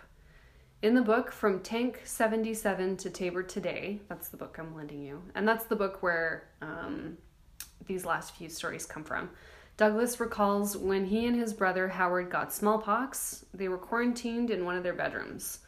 In 0.81 0.93
the 0.95 1.01
book 1.01 1.31
From 1.31 1.59
Tank 1.61 2.01
77 2.05 2.97
to 2.97 3.09
Taber 3.09 3.43
Today, 3.43 3.99
that's 4.07 4.29
the 4.29 4.37
book 4.37 4.57
I'm 4.59 4.75
lending 4.75 5.01
you, 5.03 5.21
and 5.35 5.47
that's 5.47 5.65
the 5.65 5.75
book 5.75 6.01
where 6.03 6.47
um, 6.61 7.17
these 7.85 8.05
last 8.05 8.35
few 8.35 8.49
stories 8.49 8.85
come 8.85 9.03
from. 9.03 9.29
Douglas 9.77 10.19
recalls 10.19 10.77
when 10.77 11.05
he 11.05 11.25
and 11.25 11.35
his 11.35 11.53
brother 11.53 11.89
Howard 11.89 12.29
got 12.29 12.53
smallpox, 12.53 13.45
they 13.53 13.67
were 13.67 13.77
quarantined 13.77 14.49
in 14.49 14.63
one 14.63 14.77
of 14.77 14.83
their 14.83 14.93
bedrooms. 14.93 15.59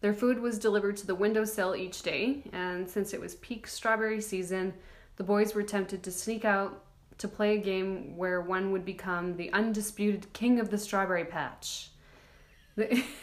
Their 0.00 0.12
food 0.12 0.40
was 0.40 0.58
delivered 0.58 0.96
to 0.98 1.06
the 1.06 1.14
windowsill 1.14 1.76
each 1.76 2.02
day, 2.02 2.42
and 2.52 2.88
since 2.88 3.14
it 3.14 3.20
was 3.20 3.36
peak 3.36 3.66
strawberry 3.66 4.20
season, 4.20 4.74
the 5.16 5.24
boys 5.24 5.54
were 5.54 5.62
tempted 5.62 6.02
to 6.02 6.10
sneak 6.10 6.44
out 6.44 6.84
to 7.18 7.28
play 7.28 7.56
a 7.56 7.60
game 7.60 8.16
where 8.16 8.40
one 8.40 8.72
would 8.72 8.84
become 8.84 9.36
the 9.36 9.52
undisputed 9.52 10.32
king 10.32 10.58
of 10.58 10.70
the 10.70 10.78
strawberry 10.78 11.24
patch. 11.24 11.90
They- 12.76 13.04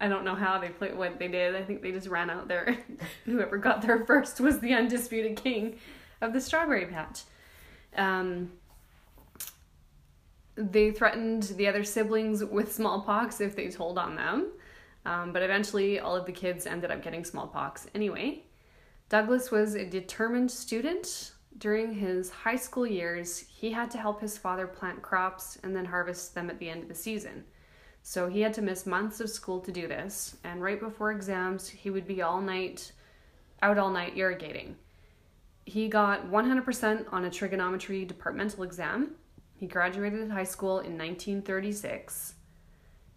I 0.00 0.08
don't 0.08 0.24
know 0.24 0.34
how 0.34 0.58
they 0.58 0.68
played 0.68 0.96
what 0.96 1.18
they 1.18 1.28
did. 1.28 1.56
I 1.56 1.62
think 1.62 1.80
they 1.80 1.92
just 1.92 2.08
ran 2.08 2.28
out 2.28 2.48
there. 2.48 2.76
Whoever 3.24 3.56
got 3.56 3.80
there 3.80 4.04
first 4.04 4.40
was 4.40 4.58
the 4.58 4.74
undisputed 4.74 5.36
king 5.42 5.78
of 6.20 6.32
the 6.32 6.40
strawberry 6.40 6.86
patch. 6.86 7.22
Um, 7.96 8.52
they 10.56 10.90
threatened 10.90 11.44
the 11.56 11.68
other 11.68 11.84
siblings 11.84 12.44
with 12.44 12.74
smallpox 12.74 13.40
if 13.40 13.54
they 13.54 13.68
told 13.68 13.98
on 13.98 14.16
them. 14.16 14.52
Um, 15.04 15.32
but 15.32 15.42
eventually, 15.42 16.00
all 16.00 16.16
of 16.16 16.26
the 16.26 16.32
kids 16.32 16.66
ended 16.66 16.90
up 16.90 17.02
getting 17.02 17.24
smallpox 17.24 17.86
anyway. 17.94 18.42
Douglas 19.08 19.50
was 19.50 19.74
a 19.74 19.84
determined 19.88 20.50
student. 20.50 21.32
During 21.58 21.94
his 21.94 22.28
high 22.28 22.56
school 22.56 22.86
years, 22.86 23.38
he 23.38 23.70
had 23.70 23.90
to 23.92 23.98
help 23.98 24.20
his 24.20 24.36
father 24.36 24.66
plant 24.66 25.00
crops 25.00 25.58
and 25.62 25.74
then 25.74 25.84
harvest 25.84 26.34
them 26.34 26.50
at 26.50 26.58
the 26.58 26.68
end 26.68 26.82
of 26.82 26.88
the 26.88 26.94
season. 26.94 27.44
So 28.02 28.28
he 28.28 28.40
had 28.40 28.54
to 28.54 28.62
miss 28.62 28.86
months 28.86 29.20
of 29.20 29.30
school 29.30 29.60
to 29.60 29.72
do 29.72 29.88
this, 29.88 30.36
and 30.44 30.62
right 30.62 30.78
before 30.78 31.12
exams, 31.12 31.68
he 31.68 31.90
would 31.90 32.06
be 32.06 32.22
all 32.22 32.40
night, 32.40 32.92
out 33.62 33.78
all 33.78 33.90
night 33.90 34.16
irrigating. 34.16 34.76
He 35.64 35.88
got 35.88 36.30
100% 36.30 37.12
on 37.12 37.24
a 37.24 37.30
trigonometry 37.30 38.04
departmental 38.04 38.62
exam. 38.62 39.16
He 39.58 39.66
graduated 39.66 40.30
high 40.30 40.44
school 40.44 40.80
in 40.80 40.98
1936. 40.98 42.34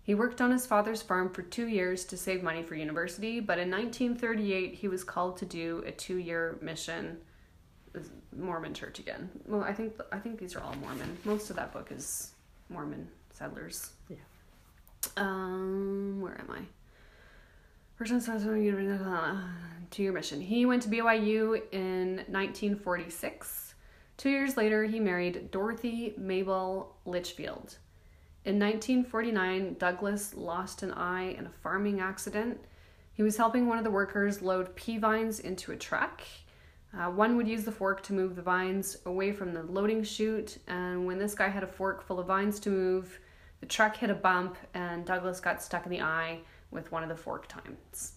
He 0.01 0.15
worked 0.15 0.41
on 0.41 0.51
his 0.51 0.65
father's 0.65 1.01
farm 1.01 1.29
for 1.31 1.43
two 1.43 1.67
years 1.67 2.05
to 2.05 2.17
save 2.17 2.41
money 2.41 2.63
for 2.63 2.75
university, 2.75 3.39
but 3.39 3.60
in 3.60 3.69
1938 3.69 4.74
he 4.74 4.88
was 4.88 5.03
called 5.03 5.38
to 5.38 5.46
do 5.46 5.84
a 5.86 5.91
two-year 5.91 6.58
mission, 6.62 7.17
Mormon 8.36 8.74
church 8.74 9.00
again. 9.00 9.29
Well, 9.46 9.62
I 9.62 9.74
think 9.74 9.93
I 10.12 10.17
think 10.17 10.39
these 10.39 10.55
are 10.55 10.62
all 10.62 10.74
Mormon. 10.81 11.17
Most 11.25 11.50
of 11.50 11.55
that 11.58 11.74
book 11.74 11.91
is 11.91 12.31
Mormon 12.69 13.08
settlers. 13.31 13.91
Yeah. 14.10 14.17
Um, 15.17 16.19
where 16.22 16.39
am 16.39 16.50
I? 16.50 16.62
First 17.96 18.13
on 18.13 18.22
South 18.22 18.43
University, 18.46 19.43
two-year 19.91 20.13
mission. 20.13 20.39
He 20.39 20.65
went 20.65 20.84
to 20.84 20.89
BYU 20.89 21.62
in 21.72 22.24
1946. 22.29 23.68
Two 24.19 24.29
years 24.29 24.57
later, 24.57 24.83
he 24.83 24.99
married 24.99 25.49
Dorothy 25.49 26.13
Mabel 26.17 26.93
Litchfield. 27.05 27.77
In 28.43 28.59
1949, 28.59 29.77
Douglas 29.79 30.33
lost 30.35 30.83
an 30.83 30.91
eye 30.91 31.29
in 31.38 31.45
a 31.45 31.61
farming 31.63 32.01
accident. 32.01 32.59
He 33.13 33.23
was 33.23 33.38
helping 33.38 33.65
one 33.65 33.77
of 33.77 33.85
the 33.85 33.89
workers 33.89 34.41
load 34.41 34.75
pea 34.75 34.97
vines 34.97 35.39
into 35.39 35.71
a 35.71 35.77
truck. 35.77 36.21
Uh, 36.93 37.09
one 37.09 37.38
would 37.38 37.47
use 37.47 37.63
the 37.63 37.71
fork 37.71 38.03
to 38.03 38.13
move 38.13 38.35
the 38.35 38.41
vines 38.41 38.97
away 39.05 39.31
from 39.31 39.53
the 39.53 39.63
loading 39.63 40.03
chute, 40.03 40.57
and 40.67 41.07
when 41.07 41.17
this 41.17 41.33
guy 41.33 41.47
had 41.47 41.63
a 41.63 41.67
fork 41.67 42.05
full 42.05 42.19
of 42.19 42.27
vines 42.27 42.59
to 42.59 42.69
move, 42.69 43.21
the 43.61 43.67
truck 43.67 43.95
hit 43.95 44.09
a 44.09 44.15
bump, 44.15 44.57
and 44.73 45.05
Douglas 45.05 45.39
got 45.39 45.63
stuck 45.63 45.85
in 45.85 45.91
the 45.91 46.01
eye 46.01 46.39
with 46.71 46.91
one 46.91 47.03
of 47.03 47.09
the 47.09 47.15
fork 47.15 47.47
tines. 47.47 48.15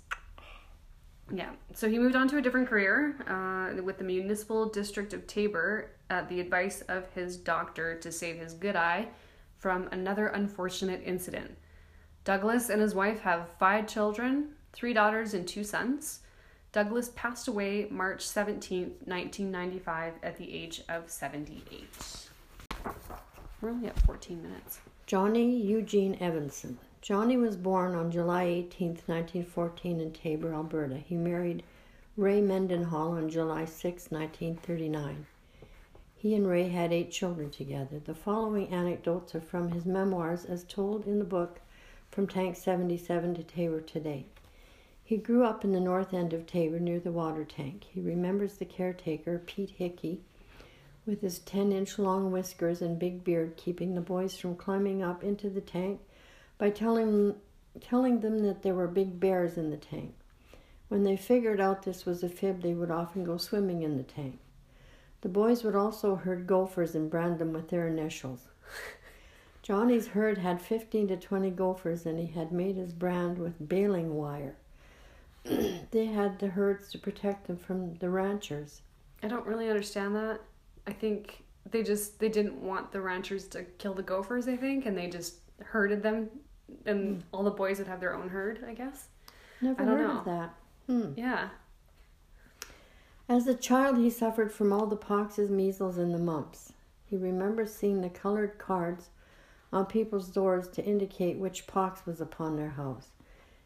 Yeah, 1.30 1.50
so 1.74 1.88
he 1.88 1.98
moved 1.98 2.16
on 2.16 2.28
to 2.28 2.38
a 2.38 2.42
different 2.42 2.68
career 2.68 3.16
uh, 3.26 3.82
with 3.82 3.98
the 3.98 4.04
Municipal 4.04 4.66
District 4.66 5.14
of 5.14 5.26
Taber 5.26 5.90
at 6.10 6.28
the 6.28 6.40
advice 6.40 6.82
of 6.82 7.10
his 7.12 7.36
doctor 7.36 7.98
to 8.00 8.12
save 8.12 8.38
his 8.38 8.54
good 8.54 8.76
eye 8.76 9.08
from 9.58 9.88
another 9.92 10.26
unfortunate 10.28 11.00
incident. 11.04 11.56
Douglas 12.24 12.68
and 12.68 12.80
his 12.80 12.94
wife 12.94 13.20
have 13.20 13.48
five 13.58 13.86
children, 13.86 14.50
three 14.72 14.92
daughters 14.92 15.34
and 15.34 15.46
two 15.46 15.64
sons. 15.64 16.20
Douglas 16.72 17.10
passed 17.14 17.48
away 17.48 17.86
March 17.90 18.24
17th, 18.24 19.06
1995, 19.06 20.14
at 20.22 20.36
the 20.36 20.52
age 20.52 20.82
of 20.88 21.10
78. 21.10 21.86
We're 23.60 23.70
only 23.70 23.88
at 23.88 23.98
14 24.00 24.42
minutes. 24.42 24.80
Johnny 25.06 25.56
Eugene 25.56 26.16
Evanson. 26.20 26.78
Johnny 27.02 27.36
was 27.36 27.56
born 27.56 27.96
on 27.96 28.12
July 28.12 28.44
18, 28.44 28.90
1914, 29.06 30.00
in 30.00 30.12
Taber, 30.12 30.54
Alberta. 30.54 30.98
He 30.98 31.16
married 31.16 31.64
Ray 32.16 32.40
Mendenhall 32.40 33.16
on 33.16 33.28
July 33.28 33.64
6, 33.64 34.12
1939. 34.12 35.26
He 36.14 36.36
and 36.36 36.46
Ray 36.46 36.68
had 36.68 36.92
eight 36.92 37.10
children 37.10 37.50
together. 37.50 37.98
The 37.98 38.14
following 38.14 38.68
anecdotes 38.68 39.34
are 39.34 39.40
from 39.40 39.72
his 39.72 39.84
memoirs 39.84 40.44
as 40.44 40.62
told 40.62 41.04
in 41.04 41.18
the 41.18 41.24
book 41.24 41.60
From 42.12 42.28
Tank 42.28 42.54
77 42.54 43.34
to 43.34 43.42
Taber 43.42 43.80
Today. 43.80 44.26
He 45.02 45.16
grew 45.16 45.42
up 45.42 45.64
in 45.64 45.72
the 45.72 45.80
north 45.80 46.14
end 46.14 46.32
of 46.32 46.46
Taber 46.46 46.78
near 46.78 47.00
the 47.00 47.10
water 47.10 47.44
tank. 47.44 47.82
He 47.92 48.00
remembers 48.00 48.58
the 48.58 48.64
caretaker, 48.64 49.42
Pete 49.44 49.70
Hickey, 49.70 50.20
with 51.04 51.20
his 51.20 51.40
10 51.40 51.72
inch 51.72 51.98
long 51.98 52.30
whiskers 52.30 52.80
and 52.80 52.96
big 52.96 53.24
beard, 53.24 53.56
keeping 53.56 53.96
the 53.96 54.00
boys 54.00 54.36
from 54.36 54.54
climbing 54.54 55.02
up 55.02 55.24
into 55.24 55.50
the 55.50 55.60
tank 55.60 55.98
by 56.62 56.70
telling, 56.70 57.34
telling 57.80 58.20
them 58.20 58.38
that 58.44 58.62
there 58.62 58.76
were 58.76 58.86
big 58.86 59.18
bears 59.18 59.58
in 59.58 59.70
the 59.70 59.76
tank. 59.76 60.14
When 60.86 61.02
they 61.02 61.16
figured 61.16 61.60
out 61.60 61.82
this 61.82 62.06
was 62.06 62.22
a 62.22 62.28
fib, 62.28 62.62
they 62.62 62.72
would 62.72 62.88
often 62.88 63.24
go 63.24 63.36
swimming 63.36 63.82
in 63.82 63.96
the 63.96 64.04
tank. 64.04 64.38
The 65.22 65.28
boys 65.28 65.64
would 65.64 65.74
also 65.74 66.14
herd 66.14 66.46
gophers 66.46 66.94
and 66.94 67.10
brand 67.10 67.40
them 67.40 67.52
with 67.52 67.68
their 67.68 67.88
initials. 67.88 68.46
Johnny's 69.64 70.06
herd 70.06 70.38
had 70.38 70.62
15 70.62 71.08
to 71.08 71.16
20 71.16 71.50
gophers, 71.50 72.06
and 72.06 72.16
he 72.16 72.28
had 72.28 72.52
made 72.52 72.76
his 72.76 72.92
brand 72.92 73.38
with 73.38 73.68
baling 73.68 74.14
wire. 74.14 74.54
they 75.90 76.06
had 76.06 76.38
the 76.38 76.46
herds 76.46 76.92
to 76.92 76.98
protect 76.98 77.48
them 77.48 77.56
from 77.56 77.96
the 77.96 78.08
ranchers. 78.08 78.82
I 79.20 79.26
don't 79.26 79.46
really 79.48 79.68
understand 79.68 80.14
that. 80.14 80.40
I 80.86 80.92
think 80.92 81.42
they 81.68 81.82
just 81.82 82.20
they 82.20 82.28
didn't 82.28 82.62
want 82.62 82.92
the 82.92 83.00
ranchers 83.00 83.48
to 83.48 83.64
kill 83.64 83.94
the 83.94 84.02
gophers, 84.04 84.46
I 84.46 84.56
think, 84.56 84.86
and 84.86 84.96
they 84.96 85.08
just 85.08 85.38
herded 85.64 86.02
them, 86.02 86.28
and 86.86 87.22
all 87.32 87.42
the 87.42 87.50
boys 87.50 87.78
would 87.78 87.88
have 87.88 88.00
their 88.00 88.14
own 88.14 88.28
herd, 88.28 88.64
I 88.66 88.74
guess. 88.74 89.08
Never 89.60 89.82
I 89.82 89.84
don't 89.84 89.98
heard 89.98 90.08
know. 90.08 90.18
of 90.18 90.24
that. 90.24 90.54
Hmm. 90.86 91.12
Yeah. 91.16 91.48
As 93.28 93.46
a 93.46 93.54
child, 93.54 93.98
he 93.98 94.10
suffered 94.10 94.52
from 94.52 94.72
all 94.72 94.86
the 94.86 94.96
poxes, 94.96 95.48
measles, 95.48 95.96
and 95.96 96.12
the 96.12 96.18
mumps. 96.18 96.72
He 97.06 97.16
remembers 97.16 97.72
seeing 97.74 98.00
the 98.00 98.10
colored 98.10 98.58
cards 98.58 99.10
on 99.72 99.86
people's 99.86 100.28
doors 100.28 100.68
to 100.68 100.84
indicate 100.84 101.38
which 101.38 101.66
pox 101.66 102.04
was 102.04 102.20
upon 102.20 102.56
their 102.56 102.70
house. 102.70 103.08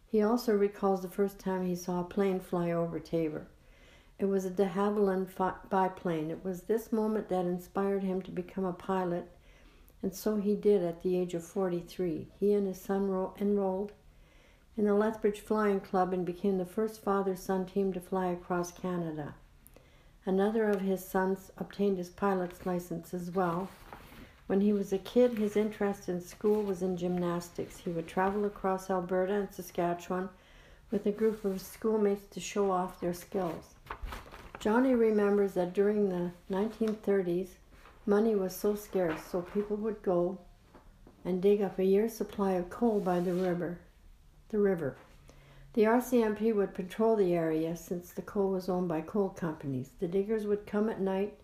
He 0.07 0.23
also 0.23 0.55
recalls 0.57 1.03
the 1.03 1.09
first 1.09 1.39
time 1.39 1.67
he 1.67 1.75
saw 1.75 2.01
a 2.01 2.05
plane 2.05 2.41
fly 2.41 2.71
over 2.71 3.01
Taber. 3.01 3.49
It 4.19 4.27
was 4.27 4.45
a 4.45 4.51
de 4.51 4.67
Havilland 4.67 5.29
biplane. 5.69 6.31
It 6.31 6.45
was 6.45 6.63
this 6.63 6.93
moment 6.93 7.29
that 7.29 7.45
inspired 7.45 8.03
him 8.03 8.23
to 8.23 8.31
become 8.31 8.65
a 8.65 8.73
pilot, 8.73 9.29
and 10.03 10.15
so 10.15 10.37
he 10.37 10.55
did 10.55 10.83
at 10.83 11.03
the 11.03 11.17
age 11.17 11.35
of 11.35 11.45
43. 11.45 12.29
He 12.39 12.53
and 12.53 12.67
his 12.67 12.81
son 12.81 13.09
ro- 13.09 13.35
enrolled 13.41 13.93
in 14.77 14.85
the 14.85 14.95
Lethbridge 14.95 15.41
Flying 15.41 15.81
Club 15.81 16.13
and 16.13 16.25
became 16.25 16.59
the 16.59 16.67
first 16.67 17.03
father 17.03 17.35
son 17.35 17.65
team 17.67 17.93
to 17.93 18.01
fly 18.01 18.27
across 18.27 18.71
Canada. 18.71 19.35
Another 20.27 20.69
of 20.69 20.81
his 20.81 21.05
sons 21.07 21.51
obtained 21.57 21.99
his 21.99 22.11
pilot's 22.11 22.67
license 22.67 23.15
as 23.15 23.31
well. 23.31 23.69
When 24.47 24.61
he 24.61 24.73
was 24.73 24.93
a 24.93 24.99
kid, 24.99 25.39
his 25.39 25.57
interest 25.57 26.09
in 26.09 26.21
school 26.21 26.63
was 26.63 26.83
in 26.83 26.97
gymnastics. 26.97 27.79
He 27.79 27.91
would 27.91 28.07
travel 28.07 28.45
across 28.45 28.91
Alberta 28.91 29.33
and 29.33 29.53
Saskatchewan 29.53 30.29
with 30.91 31.07
a 31.07 31.13
group 31.13 31.45
of 31.45 31.61
schoolmates 31.61 32.27
to 32.29 32.41
show 32.41 32.71
off 32.71 33.01
their 33.01 33.15
skills. 33.15 33.75
Johnny 34.61 34.95
remembers 34.95 35.55
that 35.55 35.73
during 35.73 36.09
the 36.09 36.31
1930s, 36.51 37.49
money 38.07 38.35
was 38.35 38.55
so 38.55 38.75
scarce, 38.75 39.21
so 39.31 39.43
people 39.43 39.77
would 39.77 40.03
go 40.03 40.39
and 41.25 41.43
dig 41.43 41.61
up 41.61 41.79
a 41.79 41.85
year's 41.85 42.15
supply 42.15 42.53
of 42.53 42.71
coal 42.71 43.01
by 43.01 43.21
the 43.21 43.35
river. 43.35 43.79
The 44.51 44.59
river. 44.59 44.97
The 45.75 45.83
RCMP 45.83 46.55
would 46.55 46.73
patrol 46.73 47.17
the 47.17 47.35
area 47.35 47.77
since 47.77 48.13
the 48.13 48.23
coal 48.23 48.51
was 48.51 48.69
owned 48.69 48.89
by 48.89 49.03
coal 49.03 49.31
companies. 49.31 49.91
The 49.99 50.09
diggers 50.09 50.47
would 50.47 50.67
come 50.67 50.89
at 50.89 51.01
night 51.01 51.35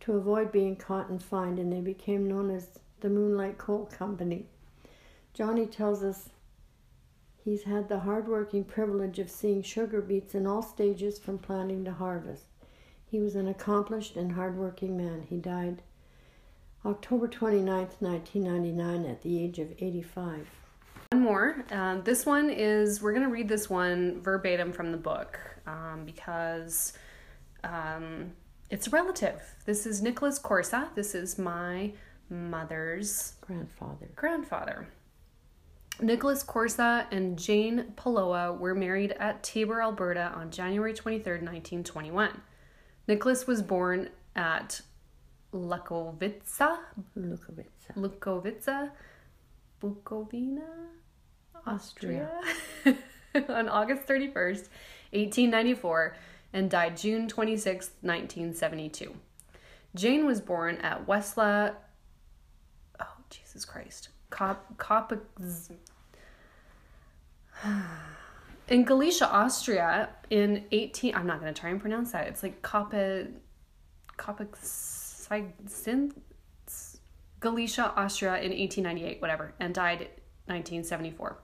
to 0.00 0.14
avoid 0.14 0.50
being 0.50 0.74
caught 0.74 1.08
and 1.08 1.22
fined, 1.22 1.58
and 1.58 1.72
they 1.72 1.80
became 1.80 2.26
known 2.26 2.50
as 2.50 2.78
the 3.00 3.10
Moonlight 3.10 3.58
Coal 3.58 3.86
Company. 3.86 4.46
Johnny 5.34 5.66
tells 5.66 6.02
us 6.02 6.30
he's 7.44 7.64
had 7.64 7.88
the 7.88 8.00
hard-working 8.00 8.64
privilege 8.64 9.18
of 9.18 9.30
seeing 9.30 9.62
sugar 9.62 10.00
beets 10.00 10.34
in 10.34 10.46
all 10.46 10.62
stages 10.62 11.18
from 11.18 11.38
planting 11.38 11.84
to 11.84 11.92
harvest. 11.92 12.44
He 13.04 13.20
was 13.20 13.36
an 13.36 13.46
accomplished 13.46 14.16
and 14.16 14.32
hard-working 14.32 14.96
man. 14.96 15.26
He 15.28 15.36
died 15.36 15.82
October 16.86 17.26
29th, 17.26 18.00
1999, 18.00 19.06
at 19.06 19.20
the 19.22 19.42
age 19.42 19.58
of 19.58 19.72
85. 19.72 20.48
One 21.10 21.20
more. 21.20 21.64
Um, 21.72 22.04
this 22.04 22.24
one 22.24 22.48
is, 22.48 23.02
we're 23.02 23.12
going 23.12 23.24
to 23.24 23.32
read 23.32 23.48
this 23.48 23.68
one 23.68 24.20
verbatim 24.20 24.72
from 24.72 24.92
the 24.92 24.96
book 24.96 25.40
um, 25.66 26.04
because 26.04 26.92
um, 27.64 28.30
it's 28.70 28.86
a 28.86 28.90
relative. 28.90 29.42
This 29.64 29.84
is 29.84 30.00
Nicholas 30.00 30.38
Corsa. 30.38 30.94
This 30.94 31.16
is 31.16 31.38
my 31.40 31.92
mother's 32.30 33.34
Grandfather. 33.40 34.08
grandfather. 34.14 34.86
Nicholas 36.00 36.44
Corsa 36.44 37.06
and 37.10 37.36
Jane 37.36 37.94
Paloa 37.96 38.56
were 38.56 38.76
married 38.76 39.10
at 39.18 39.42
Taber, 39.42 39.82
Alberta 39.82 40.32
on 40.36 40.52
January 40.52 40.92
23rd, 40.92 41.42
1921. 41.42 42.42
Nicholas 43.08 43.48
was 43.48 43.60
born 43.60 44.10
at 44.36 44.82
Lukovica, 45.56 46.78
Lukovica. 47.16 47.94
Lukovica, 47.96 48.90
Bukovina, 49.82 50.68
Austria, 51.66 52.30
on 53.48 53.68
August 53.68 54.06
31st, 54.06 54.68
1894, 55.12 56.16
and 56.52 56.70
died 56.70 56.96
June 56.96 57.28
26th, 57.28 57.90
1972. 58.02 59.14
Jane 59.94 60.26
was 60.26 60.40
born 60.40 60.76
at 60.78 61.06
Westla. 61.06 61.74
Oh, 63.00 63.06
Jesus 63.30 63.64
Christ. 63.64 64.10
Kop, 64.30 64.58
in 68.68 68.84
Galicia, 68.84 69.28
Austria, 69.32 70.10
in 70.30 70.64
18. 70.70 71.14
I'm 71.14 71.26
not 71.26 71.40
going 71.40 71.52
to 71.52 71.58
try 71.58 71.70
and 71.70 71.80
pronounce 71.80 72.12
that. 72.12 72.26
It's 72.28 72.42
like 72.42 72.62
Kopa. 72.62 73.28
Kopacsin. 75.28 76.12
Galicia, 77.40 77.92
Austria 77.96 78.36
in 78.38 78.50
1898, 78.50 79.20
whatever, 79.20 79.54
and 79.60 79.74
died 79.74 80.08
1974. 80.46 81.38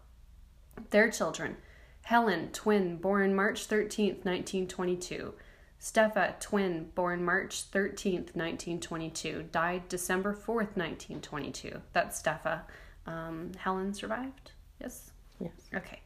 Their 0.90 1.10
children 1.10 1.56
Helen, 2.02 2.48
twin, 2.52 2.96
born 2.96 3.34
March 3.34 3.68
13th, 3.68 4.24
1922. 4.24 5.34
Steffa, 5.78 6.34
twin, 6.40 6.90
born 6.94 7.24
March 7.24 7.70
13th, 7.70 8.34
1922. 8.34 9.44
Died 9.52 9.88
December 9.88 10.32
4th, 10.32 10.76
1922. 10.76 11.80
That's 11.92 12.18
Steffa. 12.18 12.62
Um, 13.06 13.52
Helen 13.56 13.94
survived? 13.94 14.52
Yes? 14.80 15.10
Yes. 15.40 15.52
Okay. 15.74 16.00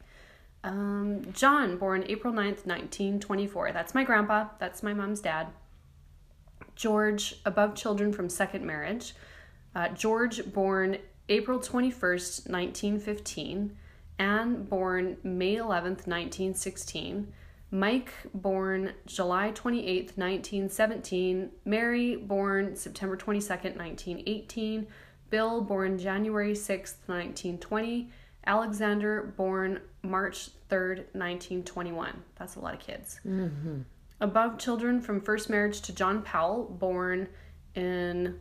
Um, 0.64 1.22
John, 1.32 1.78
born 1.78 2.04
April 2.08 2.32
9th, 2.32 2.66
1924. 2.66 3.72
That's 3.72 3.94
my 3.94 4.04
grandpa. 4.04 4.48
That's 4.58 4.82
my 4.82 4.92
mom's 4.92 5.20
dad. 5.20 5.48
George, 6.76 7.36
above 7.44 7.74
children 7.74 8.12
from 8.12 8.28
second 8.28 8.64
marriage. 8.64 9.14
Uh, 9.74 9.88
George, 9.88 10.52
born 10.52 10.98
April 11.28 11.58
21st, 11.58 12.48
1915. 12.48 13.76
Anne, 14.18 14.64
born 14.64 15.16
May 15.22 15.56
11th, 15.56 16.06
1916. 16.06 17.32
Mike, 17.70 18.12
born 18.32 18.92
July 19.06 19.50
28th, 19.52 20.16
1917. 20.16 21.50
Mary, 21.64 22.16
born 22.16 22.76
September 22.76 23.16
22nd, 23.16 23.76
1918. 23.76 24.86
Bill, 25.30 25.60
born 25.60 25.98
January 25.98 26.52
6th, 26.52 26.94
1920. 27.06 28.10
Alexander, 28.46 29.34
born 29.36 29.80
March 30.02 30.50
3rd, 30.70 30.98
1921. 31.12 32.22
That's 32.38 32.54
a 32.54 32.60
lot 32.60 32.74
of 32.74 32.80
kids. 32.80 33.20
Mm-hmm. 33.26 33.80
Above 34.20 34.58
children 34.58 35.00
from 35.00 35.20
first 35.20 35.50
marriage 35.50 35.80
to 35.82 35.92
John 35.92 36.22
Powell, 36.22 36.64
born 36.64 37.28
in 37.74 38.38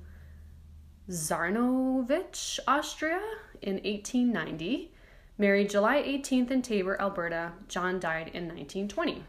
Zarnovich, 1.10 2.60
Austria 2.68 3.22
in 3.62 3.76
1890. 3.76 4.92
Married 5.38 5.70
July 5.70 6.02
18th 6.02 6.50
in 6.50 6.62
Taber, 6.62 7.00
Alberta. 7.00 7.52
John 7.68 8.00
died 8.00 8.30
in 8.34 8.48
1920. 8.48 9.24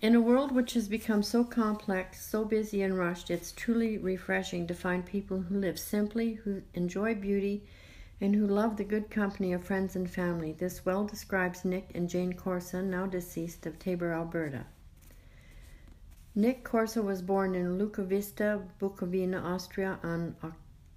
In 0.00 0.14
a 0.14 0.20
world 0.20 0.52
which 0.52 0.74
has 0.74 0.88
become 0.88 1.22
so 1.22 1.44
complex, 1.44 2.24
so 2.24 2.44
busy 2.44 2.82
and 2.82 2.98
rushed, 2.98 3.30
it's 3.30 3.52
truly 3.52 3.98
refreshing 3.98 4.66
to 4.66 4.74
find 4.74 5.06
people 5.06 5.42
who 5.42 5.58
live 5.58 5.78
simply, 5.78 6.34
who 6.34 6.62
enjoy 6.74 7.14
beauty, 7.14 7.64
and 8.22 8.36
who 8.36 8.46
love 8.46 8.76
the 8.76 8.84
good 8.84 9.10
company 9.10 9.52
of 9.52 9.64
friends 9.64 9.96
and 9.96 10.08
family. 10.08 10.52
This 10.52 10.86
well 10.86 11.04
describes 11.04 11.64
Nick 11.64 11.90
and 11.94 12.08
Jane 12.08 12.32
Corsa, 12.32 12.82
now 12.82 13.04
deceased, 13.04 13.66
of 13.66 13.78
Taber, 13.80 14.12
Alberta. 14.12 14.64
Nick 16.34 16.64
Corsa 16.64 17.02
was 17.02 17.20
born 17.20 17.54
in 17.54 17.78
Lukavista, 17.78 18.62
Bukovina, 18.80 19.42
Austria 19.44 19.98
on 20.02 20.34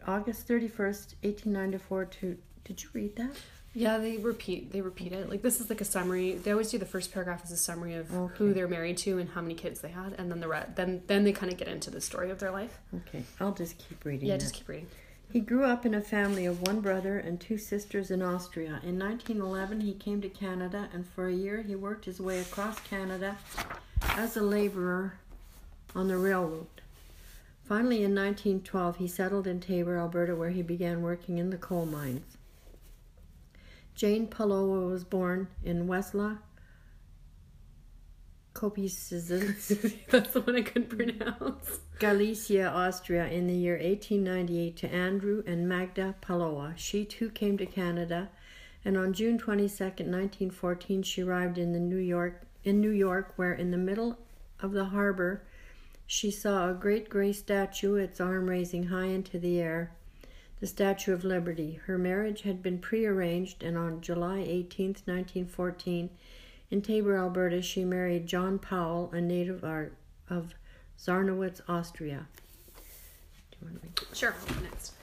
August 0.08 0.48
31st, 0.48 1.16
1894 1.24 2.06
to 2.06 2.38
Did 2.64 2.84
you 2.84 2.90
read 2.94 3.16
that? 3.18 3.32
Yeah, 3.74 3.98
they 3.98 4.16
repeat 4.18 4.72
they 4.72 4.80
repeat 4.80 5.12
it. 5.12 5.30
Like 5.30 5.42
this 5.42 5.60
is 5.60 5.70
like 5.70 5.82
a 5.82 5.86
summary. 5.86 6.36
They 6.36 6.52
always 6.52 6.72
do 6.72 6.78
the 6.78 6.86
first 6.86 7.12
paragraph 7.12 7.42
as 7.44 7.52
a 7.52 7.58
summary 7.58 7.96
of 7.96 8.14
Okay. 8.16 8.34
who 8.38 8.54
they're 8.54 8.70
married 8.70 8.98
to 9.00 9.18
and 9.20 9.30
how 9.32 9.42
many 9.42 9.54
kids 9.56 9.82
they 9.82 9.90
had, 9.90 10.14
and 10.14 10.32
then 10.32 10.40
the 10.40 10.48
re- 10.48 10.68
then 10.76 11.02
then 11.08 11.26
they 11.26 11.34
kind 11.34 11.52
of 11.52 11.58
get 11.58 11.68
into 11.68 11.90
the 11.92 12.00
story 12.00 12.30
of 12.32 12.40
their 12.40 12.52
life. 12.52 12.80
Okay, 12.96 13.24
I'll 13.42 13.52
just 13.52 13.78
keep 13.78 14.06
reading. 14.06 14.30
Yeah, 14.30 14.36
it. 14.36 14.40
just 14.40 14.54
keep 14.54 14.70
reading. 14.70 14.88
He 15.36 15.42
grew 15.42 15.66
up 15.66 15.86
in 15.86 15.94
a 15.94 16.00
family 16.00 16.46
of 16.46 16.62
one 16.62 16.80
brother 16.80 17.20
and 17.20 17.42
two 17.42 17.58
sisters 17.58 18.10
in 18.10 18.22
Austria. 18.22 18.80
In 18.84 18.98
1911, 18.98 19.82
he 19.82 19.92
came 19.92 20.22
to 20.22 20.30
Canada, 20.30 20.88
and 20.94 21.06
for 21.06 21.28
a 21.28 21.34
year 21.34 21.62
he 21.62 21.76
worked 21.76 22.06
his 22.06 22.22
way 22.22 22.40
across 22.40 22.80
Canada 22.80 23.36
as 24.12 24.38
a 24.38 24.42
laborer 24.42 25.16
on 25.94 26.08
the 26.08 26.16
railroad. 26.16 26.68
Finally, 27.66 27.98
in 27.98 28.16
1912, 28.16 28.96
he 28.96 29.10
settled 29.10 29.46
in 29.46 29.60
Taber, 29.60 29.98
Alberta, 29.98 30.38
where 30.38 30.52
he 30.52 30.62
began 30.62 31.02
working 31.02 31.38
in 31.38 31.50
the 31.50 31.58
coal 31.58 31.86
mines. 31.86 32.38
Jane 33.94 34.28
Palowa 34.28 34.88
was 34.88 35.04
born 35.04 35.50
in 35.66 35.86
Wesla, 35.86 36.38
Kopisizins, 38.56 39.98
That's 40.10 40.32
the 40.32 40.40
one 40.40 40.56
I 40.56 40.62
couldn't 40.62 40.90
pronounce. 40.90 41.82
Galicia, 42.00 42.70
Austria, 42.70 43.28
in 43.28 43.48
the 43.48 43.54
year 43.54 43.74
1898 43.74 44.78
to 44.78 44.88
Andrew 44.88 45.44
and 45.46 45.68
Magda 45.68 46.16
Paloa. 46.22 46.74
She 46.78 47.04
too 47.04 47.30
came 47.30 47.58
to 47.58 47.66
Canada, 47.66 48.30
and 48.86 48.98
on 48.98 49.12
June 49.12 49.38
22, 49.38 49.84
1914, 49.84 51.04
she 51.04 51.22
arrived 51.22 51.58
in 51.58 51.74
the 51.74 51.80
New 51.80 51.98
York 51.98 52.44
in 52.64 52.80
New 52.80 52.90
York, 52.90 53.34
where 53.36 53.54
in 53.54 53.72
the 53.72 53.78
middle 53.78 54.18
of 54.62 54.72
the 54.72 54.86
harbor, 54.86 55.44
she 56.08 56.32
saw 56.32 56.70
a 56.70 56.74
great 56.74 57.10
gray 57.10 57.34
statue, 57.34 57.96
its 57.96 58.22
arm 58.22 58.50
raising 58.50 58.88
high 58.88 59.06
into 59.06 59.38
the 59.38 59.60
air, 59.60 59.92
the 60.62 60.68
Statue 60.68 61.14
of 61.14 61.26
Liberty. 61.26 61.80
Her 61.86 61.98
marriage 61.98 62.44
had 62.44 62.64
been 62.64 62.80
prearranged, 62.80 63.64
and 63.64 63.78
on 63.78 64.02
July 64.02 64.40
18, 64.40 64.88
1914, 65.06 66.10
in 66.72 66.82
Taber, 66.82 67.18
Alberta, 67.18 67.62
she 67.62 67.86
married 67.86 68.28
John 68.28 68.60
Powell, 68.60 69.12
a 69.14 69.22
native 69.22 69.64
of 69.64 70.56
Zarnowitz, 71.00 71.62
Austria. 71.68 72.28
Sure, 74.14 74.36
next. 74.64 74.94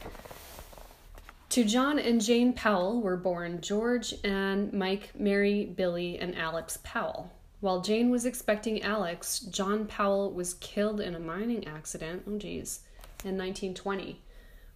To 1.51 1.64
John 1.64 1.98
and 1.98 2.20
Jane 2.20 2.53
Powell 2.55 3.03
were 3.03 3.16
born 3.16 3.61
George 3.61 4.14
and 4.25 4.72
Mike, 4.72 5.11
Mary, 5.18 5.66
Billy, 5.66 6.18
and 6.18 6.37
Alex 6.37 6.79
Powell. 6.83 7.31
While 7.61 7.83
Jane 7.83 8.11
was 8.11 8.25
expecting 8.25 8.83
Alex, 8.83 9.38
John 9.38 9.87
Powell 9.87 10.33
was 10.33 10.55
killed 10.55 11.01
in 11.01 11.14
a 11.14 11.20
mining 11.20 11.66
accident, 11.66 12.25
oh 12.27 12.38
geez, 12.38 12.81
in 13.25 13.37
1920. 13.37 14.20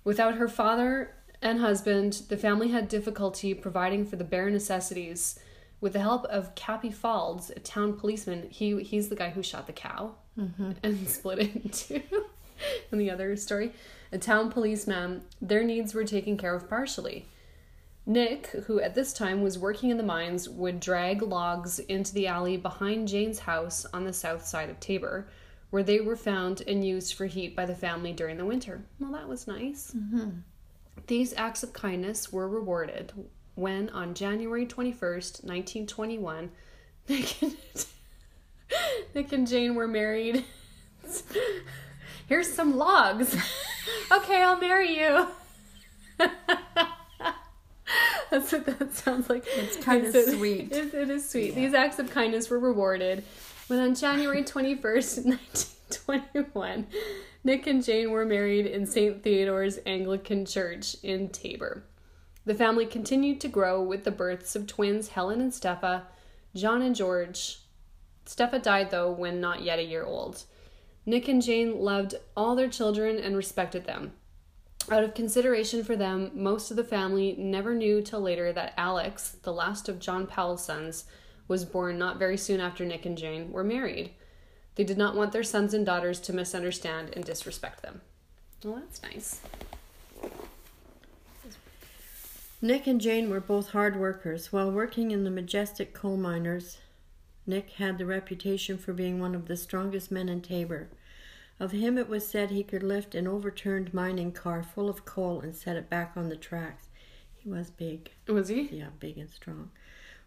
Without 0.04 0.34
her 0.34 0.48
father 0.48 1.14
and 1.42 1.60
husband, 1.60 2.22
the 2.28 2.36
family 2.36 2.68
had 2.68 2.88
difficulty 2.88 3.54
providing 3.54 4.04
for 4.04 4.16
the 4.16 4.24
bare 4.24 4.50
necessities. 4.50 5.38
With 5.80 5.92
the 5.92 6.00
help 6.00 6.24
of 6.26 6.54
Cappy 6.54 6.90
Falds, 6.90 7.50
a 7.50 7.60
town 7.60 7.94
policeman, 7.94 8.48
he 8.50 8.82
he's 8.82 9.08
the 9.08 9.16
guy 9.16 9.30
who 9.30 9.42
shot 9.42 9.66
the 9.66 9.72
cow 9.72 10.14
mm-hmm. 10.38 10.72
and 10.82 11.08
split 11.08 11.38
it 11.38 11.56
in 11.56 11.70
two 11.70 12.02
in 12.92 12.98
the 12.98 13.10
other 13.10 13.36
story. 13.36 13.72
A 14.12 14.18
town 14.18 14.50
policeman, 14.50 15.22
their 15.40 15.64
needs 15.64 15.94
were 15.94 16.04
taken 16.04 16.36
care 16.36 16.54
of 16.54 16.68
partially. 16.68 17.26
Nick, 18.08 18.46
who 18.66 18.80
at 18.80 18.94
this 18.94 19.12
time 19.12 19.42
was 19.42 19.58
working 19.58 19.90
in 19.90 19.96
the 19.96 20.02
mines, 20.02 20.48
would 20.48 20.78
drag 20.78 21.22
logs 21.22 21.80
into 21.80 22.14
the 22.14 22.28
alley 22.28 22.56
behind 22.56 23.08
Jane's 23.08 23.40
house 23.40 23.84
on 23.92 24.04
the 24.04 24.12
south 24.12 24.46
side 24.46 24.70
of 24.70 24.78
Taber, 24.78 25.26
where 25.70 25.82
they 25.82 26.00
were 26.00 26.16
found 26.16 26.62
and 26.68 26.86
used 26.86 27.14
for 27.14 27.26
heat 27.26 27.56
by 27.56 27.66
the 27.66 27.74
family 27.74 28.12
during 28.12 28.36
the 28.36 28.46
winter. 28.46 28.84
Well, 29.00 29.10
that 29.12 29.28
was 29.28 29.48
nice. 29.48 29.92
Mm-hmm. 29.96 30.38
These 31.08 31.34
acts 31.34 31.64
of 31.64 31.72
kindness 31.72 32.32
were 32.32 32.48
rewarded 32.48 33.12
when, 33.56 33.88
on 33.90 34.14
January 34.14 34.64
21st, 34.66 35.42
1921, 35.44 36.50
Nick 37.08 37.42
and, 37.42 37.56
Nick 39.14 39.32
and 39.32 39.46
Jane 39.48 39.74
were 39.74 39.88
married. 39.88 40.44
Here's 42.28 42.52
some 42.52 42.76
logs. 42.76 43.36
okay, 44.12 44.42
I'll 44.42 44.60
marry 44.60 44.96
you. 44.98 45.26
That's 48.30 48.50
what 48.52 48.66
that 48.66 48.92
sounds 48.94 49.30
like. 49.30 49.44
It's 49.46 49.76
kind 49.76 50.04
of 50.04 50.14
It's- 50.14 50.34
sweet. 50.34 50.72
It, 50.72 50.92
it 50.94 51.10
is 51.10 51.28
sweet. 51.28 51.54
Yeah. 51.54 51.60
These 51.66 51.74
acts 51.74 51.98
of 51.98 52.10
kindness 52.10 52.50
were 52.50 52.58
rewarded 52.58 53.22
when 53.68 53.78
on 53.78 53.94
January 53.94 54.42
21st, 54.42 55.24
1921, 55.26 56.86
Nick 57.44 57.66
and 57.68 57.84
Jane 57.84 58.10
were 58.10 58.24
married 58.24 58.66
in 58.66 58.84
St. 58.86 59.22
Theodore's 59.22 59.78
Anglican 59.86 60.44
Church 60.44 60.96
in 61.02 61.28
Taber. 61.28 61.84
The 62.46 62.54
family 62.54 62.86
continued 62.86 63.40
to 63.40 63.48
grow 63.48 63.82
with 63.82 64.04
the 64.04 64.12
births 64.12 64.54
of 64.54 64.68
twins 64.68 65.08
Helen 65.08 65.40
and 65.40 65.52
Steffa, 65.52 66.04
John 66.54 66.80
and 66.80 66.94
George. 66.94 67.58
Steffa 68.24 68.60
died, 68.60 68.90
though, 68.90 69.10
when 69.10 69.40
not 69.40 69.62
yet 69.62 69.80
a 69.80 69.84
year 69.84 70.04
old. 70.04 70.44
Nick 71.04 71.26
and 71.26 71.42
Jane 71.42 71.80
loved 71.80 72.14
all 72.36 72.54
their 72.54 72.68
children 72.68 73.18
and 73.18 73.36
respected 73.36 73.84
them. 73.84 74.12
Out 74.90 75.02
of 75.02 75.14
consideration 75.14 75.82
for 75.82 75.96
them, 75.96 76.30
most 76.34 76.70
of 76.70 76.76
the 76.76 76.84
family 76.84 77.34
never 77.36 77.74
knew 77.74 78.00
till 78.00 78.20
later 78.20 78.52
that 78.52 78.74
Alex, 78.76 79.36
the 79.42 79.52
last 79.52 79.88
of 79.88 79.98
John 79.98 80.28
Powell's 80.28 80.64
sons, 80.64 81.04
was 81.48 81.64
born 81.64 81.98
not 81.98 82.18
very 82.18 82.36
soon 82.36 82.60
after 82.60 82.84
Nick 82.84 83.04
and 83.04 83.18
Jane 83.18 83.50
were 83.50 83.64
married. 83.64 84.10
They 84.76 84.84
did 84.84 84.98
not 84.98 85.16
want 85.16 85.32
their 85.32 85.42
sons 85.42 85.74
and 85.74 85.84
daughters 85.84 86.20
to 86.20 86.32
misunderstand 86.32 87.10
and 87.14 87.24
disrespect 87.24 87.82
them. 87.82 88.02
Well, 88.62 88.76
that's 88.76 89.02
nice. 89.02 89.40
Nick 92.66 92.88
and 92.88 93.00
Jane 93.00 93.30
were 93.30 93.38
both 93.38 93.70
hard 93.70 93.94
workers. 93.94 94.52
While 94.52 94.72
working 94.72 95.12
in 95.12 95.22
the 95.22 95.30
majestic 95.30 95.94
coal 95.94 96.16
miners, 96.16 96.78
Nick 97.46 97.70
had 97.74 97.96
the 97.96 98.04
reputation 98.04 98.76
for 98.76 98.92
being 98.92 99.20
one 99.20 99.36
of 99.36 99.46
the 99.46 99.56
strongest 99.56 100.10
men 100.10 100.28
in 100.28 100.40
Taber. 100.40 100.88
Of 101.60 101.70
him, 101.70 101.96
it 101.96 102.08
was 102.08 102.26
said 102.26 102.50
he 102.50 102.64
could 102.64 102.82
lift 102.82 103.14
an 103.14 103.28
overturned 103.28 103.94
mining 103.94 104.32
car 104.32 104.64
full 104.64 104.88
of 104.88 105.04
coal 105.04 105.40
and 105.40 105.54
set 105.54 105.76
it 105.76 105.88
back 105.88 106.14
on 106.16 106.28
the 106.28 106.34
tracks. 106.34 106.88
He 107.36 107.48
was 107.48 107.70
big. 107.70 108.10
Was 108.26 108.48
he? 108.48 108.62
Yeah, 108.62 108.88
big 108.98 109.16
and 109.16 109.30
strong. 109.30 109.70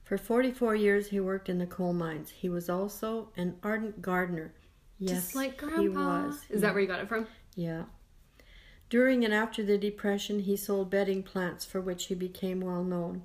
For 0.06 0.17
44 0.17 0.75
years, 0.75 1.10
he 1.10 1.19
worked 1.19 1.49
in 1.49 1.58
the 1.58 1.67
coal 1.67 1.91
mines. 1.91 2.30
He 2.30 2.47
was 2.47 2.69
also 2.69 3.34
an 3.36 3.58
ardent 3.63 4.02
gardener. 4.02 4.54
Yes, 4.97 5.23
Just 5.23 5.36
like 5.36 5.58
Grandpa. 5.58 5.82
he 5.82 5.89
was. 5.89 6.45
Is 6.49 6.62
that 6.62 6.71
where 6.73 6.82
you 6.82 6.88
got 6.88 7.02
it 7.02 7.10
from? 7.10 7.28
Yeah. 7.58 7.84
During 8.89 9.23
and 9.23 9.34
after 9.34 9.63
the 9.63 9.78
Depression, 9.78 10.39
he 10.39 10.56
sold 10.56 10.89
bedding 10.89 11.21
plants 11.21 11.63
for 11.63 11.80
which 11.80 12.06
he 12.06 12.15
became 12.15 12.62
well 12.62 12.84
known. 12.84 13.23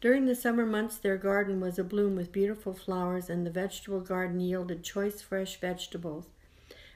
During 0.00 0.26
the 0.26 0.34
summer 0.34 0.64
months, 0.64 0.96
their 0.96 1.16
garden 1.16 1.60
was 1.60 1.76
abloom 1.76 2.16
with 2.16 2.32
beautiful 2.32 2.72
flowers, 2.72 3.28
and 3.28 3.46
the 3.46 3.50
vegetable 3.50 4.00
garden 4.00 4.40
yielded 4.40 4.82
choice 4.82 5.20
fresh 5.20 5.60
vegetables. 5.60 6.26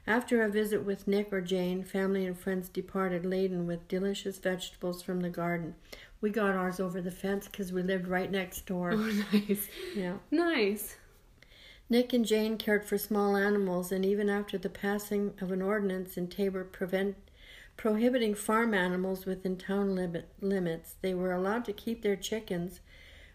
After 0.07 0.43
a 0.43 0.51
visit 0.51 0.85
with 0.85 1.09
Nick 1.09 1.33
or 1.33 1.41
Jane, 1.41 1.83
family 1.83 2.27
and 2.27 2.39
friends 2.39 2.69
departed 2.69 3.25
laden 3.25 3.67
with 3.67 3.89
delicious 3.89 4.39
vegetables 4.39 5.03
from 5.03 5.21
the 5.21 5.31
garden. 5.31 5.75
We 6.21 6.29
got 6.31 6.55
ours 6.55 6.79
over 6.79 7.01
the 7.01 7.11
fence 7.11 7.47
because 7.47 7.73
we 7.73 7.83
lived 7.83 8.07
right 8.07 8.31
next 8.31 8.67
door. 8.67 8.93
Oh, 8.93 8.97
nice. 9.33 9.69
Yeah. 9.95 10.17
Nice. 10.31 10.97
Nick 11.89 12.13
and 12.13 12.25
Jane 12.25 12.57
cared 12.59 12.85
for 12.85 12.99
small 12.99 13.37
animals, 13.37 13.93
and 13.93 14.05
even 14.05 14.29
after 14.31 14.57
the 14.59 14.71
passing 14.71 15.35
of 15.41 15.53
an 15.53 15.63
ordinance 15.63 16.17
in 16.17 16.29
Taber 16.29 16.65
prevent, 16.65 17.17
prohibiting 17.77 18.35
farm 18.35 18.75
animals 18.75 19.27
within 19.27 19.57
town 19.57 19.95
limit, 19.95 20.29
limits, 20.41 20.95
they 21.03 21.15
were 21.15 21.33
allowed 21.33 21.65
to 21.67 21.73
keep 21.73 22.03
their 22.03 22.17
chickens, 22.17 22.81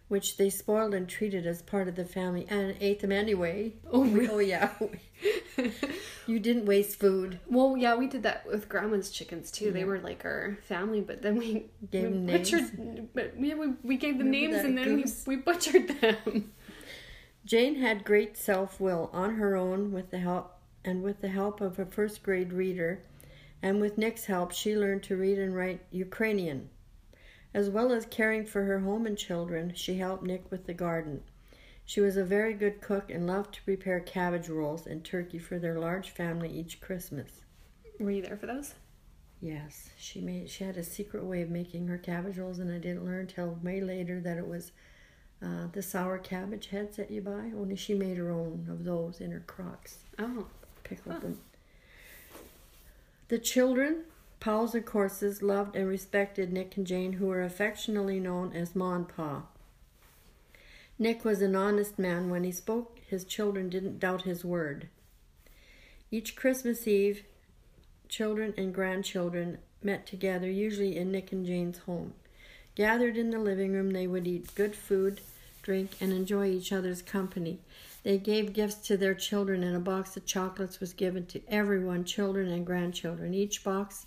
which 0.08 0.36
they 0.38 0.50
spoiled 0.50 0.92
and 0.94 1.08
treated 1.08 1.46
as 1.46 1.62
part 1.62 1.86
of 1.88 1.94
the 1.94 2.04
family 2.04 2.46
and 2.48 2.74
ate 2.80 3.00
them 3.00 3.12
anyway. 3.12 3.74
Oh, 3.90 4.00
We- 4.00 4.08
oh, 4.10 4.12
really? 4.12 4.28
oh 4.30 4.38
yeah. 4.38 4.70
you 6.26 6.38
didn't 6.40 6.64
waste 6.66 6.98
food. 6.98 7.38
Well, 7.48 7.76
yeah, 7.76 7.94
we 7.94 8.06
did 8.06 8.22
that 8.24 8.46
with 8.46 8.68
grandma's 8.68 9.10
chickens 9.10 9.50
too. 9.50 9.70
They 9.72 9.84
were 9.84 9.98
like 10.00 10.24
our 10.24 10.58
family, 10.66 11.00
but 11.00 11.22
then 11.22 11.36
we 11.36 11.66
Gave 11.90 12.04
we 12.04 12.10
them 12.10 12.26
names. 12.26 12.50
butchered. 12.50 13.08
But 13.14 13.34
yeah, 13.38 13.54
we, 13.54 13.68
we 13.82 13.96
gave 13.96 14.18
them 14.18 14.30
Remember 14.30 14.56
names 14.56 14.64
and 14.64 14.78
then 14.78 14.96
we, 14.96 15.04
we 15.26 15.36
butchered 15.36 16.00
them. 16.00 16.52
Jane 17.44 17.76
had 17.76 18.04
great 18.04 18.36
self-will 18.36 19.10
on 19.12 19.36
her 19.36 19.56
own 19.56 19.92
with 19.92 20.10
the 20.10 20.18
help 20.18 20.56
and 20.84 21.02
with 21.02 21.20
the 21.20 21.28
help 21.28 21.60
of 21.60 21.78
a 21.78 21.86
first 21.86 22.22
grade 22.22 22.52
reader 22.52 23.02
and 23.62 23.80
with 23.80 23.98
Nick's 23.98 24.26
help 24.26 24.52
she 24.52 24.76
learned 24.76 25.02
to 25.04 25.16
read 25.16 25.38
and 25.38 25.54
write 25.54 25.82
Ukrainian. 25.90 26.70
As 27.52 27.68
well 27.68 27.92
as 27.92 28.06
caring 28.06 28.46
for 28.46 28.62
her 28.64 28.80
home 28.80 29.06
and 29.06 29.18
children, 29.18 29.72
she 29.74 29.98
helped 29.98 30.22
Nick 30.22 30.50
with 30.50 30.66
the 30.66 30.74
garden. 30.74 31.22
She 31.84 32.00
was 32.00 32.16
a 32.16 32.24
very 32.24 32.54
good 32.54 32.80
cook 32.80 33.10
and 33.10 33.26
loved 33.26 33.54
to 33.54 33.62
prepare 33.64 33.98
cabbage 33.98 34.48
rolls 34.48 34.86
and 34.86 35.04
turkey 35.04 35.38
for 35.38 35.58
their 35.58 35.78
large 35.78 36.10
family 36.10 36.48
each 36.48 36.80
Christmas. 36.80 37.40
Were 37.98 38.12
you 38.12 38.22
there 38.22 38.36
for 38.36 38.46
those? 38.46 38.74
Yes, 39.40 39.90
she 39.98 40.20
made 40.20 40.48
she 40.50 40.64
had 40.64 40.76
a 40.76 40.84
secret 40.84 41.24
way 41.24 41.42
of 41.42 41.50
making 41.50 41.88
her 41.88 41.98
cabbage 41.98 42.38
rolls 42.38 42.58
and 42.60 42.70
I 42.70 42.78
didn't 42.78 43.04
learn 43.06 43.26
till 43.26 43.58
way 43.62 43.80
later 43.80 44.20
that 44.20 44.36
it 44.38 44.46
was 44.46 44.70
uh, 45.42 45.66
the 45.72 45.82
sour 45.82 46.18
cabbage 46.18 46.66
heads 46.66 46.96
that 46.98 47.10
you 47.10 47.22
buy. 47.22 47.50
Only 47.56 47.74
she 47.74 47.94
made 47.94 48.18
her 48.18 48.30
own 48.30 48.66
of 48.70 48.84
those 48.84 49.20
in 49.20 49.32
her 49.32 49.42
crocks. 49.46 50.00
Oh, 50.18 50.46
Pickled 50.84 51.14
Huh. 51.16 51.20
them. 51.22 51.40
The 53.30 53.38
children, 53.38 54.06
Powell's 54.40 54.74
and 54.74 54.84
Courses, 54.84 55.40
loved 55.40 55.76
and 55.76 55.86
respected 55.86 56.52
Nick 56.52 56.76
and 56.76 56.84
Jane, 56.84 57.12
who 57.12 57.26
were 57.26 57.44
affectionately 57.44 58.18
known 58.18 58.52
as 58.52 58.74
Ma 58.74 58.96
and 58.96 59.08
Pa. 59.08 59.44
Nick 60.98 61.24
was 61.24 61.40
an 61.40 61.54
honest 61.54 61.96
man. 61.96 62.28
When 62.28 62.42
he 62.42 62.50
spoke, 62.50 62.98
his 63.06 63.24
children 63.24 63.68
didn't 63.68 64.00
doubt 64.00 64.22
his 64.22 64.44
word. 64.44 64.88
Each 66.10 66.34
Christmas 66.34 66.88
Eve, 66.88 67.22
children 68.08 68.52
and 68.58 68.74
grandchildren 68.74 69.58
met 69.80 70.08
together, 70.08 70.50
usually 70.50 70.96
in 70.96 71.12
Nick 71.12 71.30
and 71.30 71.46
Jane's 71.46 71.78
home. 71.78 72.14
Gathered 72.74 73.16
in 73.16 73.30
the 73.30 73.38
living 73.38 73.72
room, 73.74 73.92
they 73.92 74.08
would 74.08 74.26
eat 74.26 74.56
good 74.56 74.74
food, 74.74 75.20
drink, 75.62 75.92
and 76.00 76.12
enjoy 76.12 76.48
each 76.48 76.72
other's 76.72 77.00
company. 77.00 77.60
They 78.02 78.18
gave 78.18 78.52
gifts 78.54 78.76
to 78.88 78.96
their 78.96 79.14
children, 79.14 79.62
and 79.62 79.76
a 79.76 79.80
box 79.80 80.16
of 80.16 80.24
chocolates 80.24 80.80
was 80.80 80.92
given 80.94 81.26
to 81.26 81.42
everyone, 81.48 82.04
children 82.04 82.48
and 82.48 82.64
grandchildren. 82.64 83.34
Each 83.34 83.62
box 83.62 84.06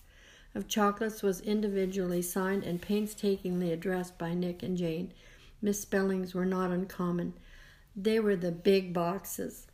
of 0.56 0.68
chocolates 0.68 1.22
was 1.22 1.42
individually 1.42 2.22
signed 2.22 2.64
and 2.64 2.82
painstakingly 2.82 3.72
addressed 3.72 4.18
by 4.18 4.34
Nick 4.34 4.64
and 4.64 4.78
Jane. 4.78 5.14
Misspellings 5.62 6.34
were 6.34 6.46
not 6.46 6.72
uncommon. 6.72 7.34
They 7.96 8.20
were 8.20 8.36
the 8.36 8.52
big 8.52 8.94
boxes. 8.94 9.68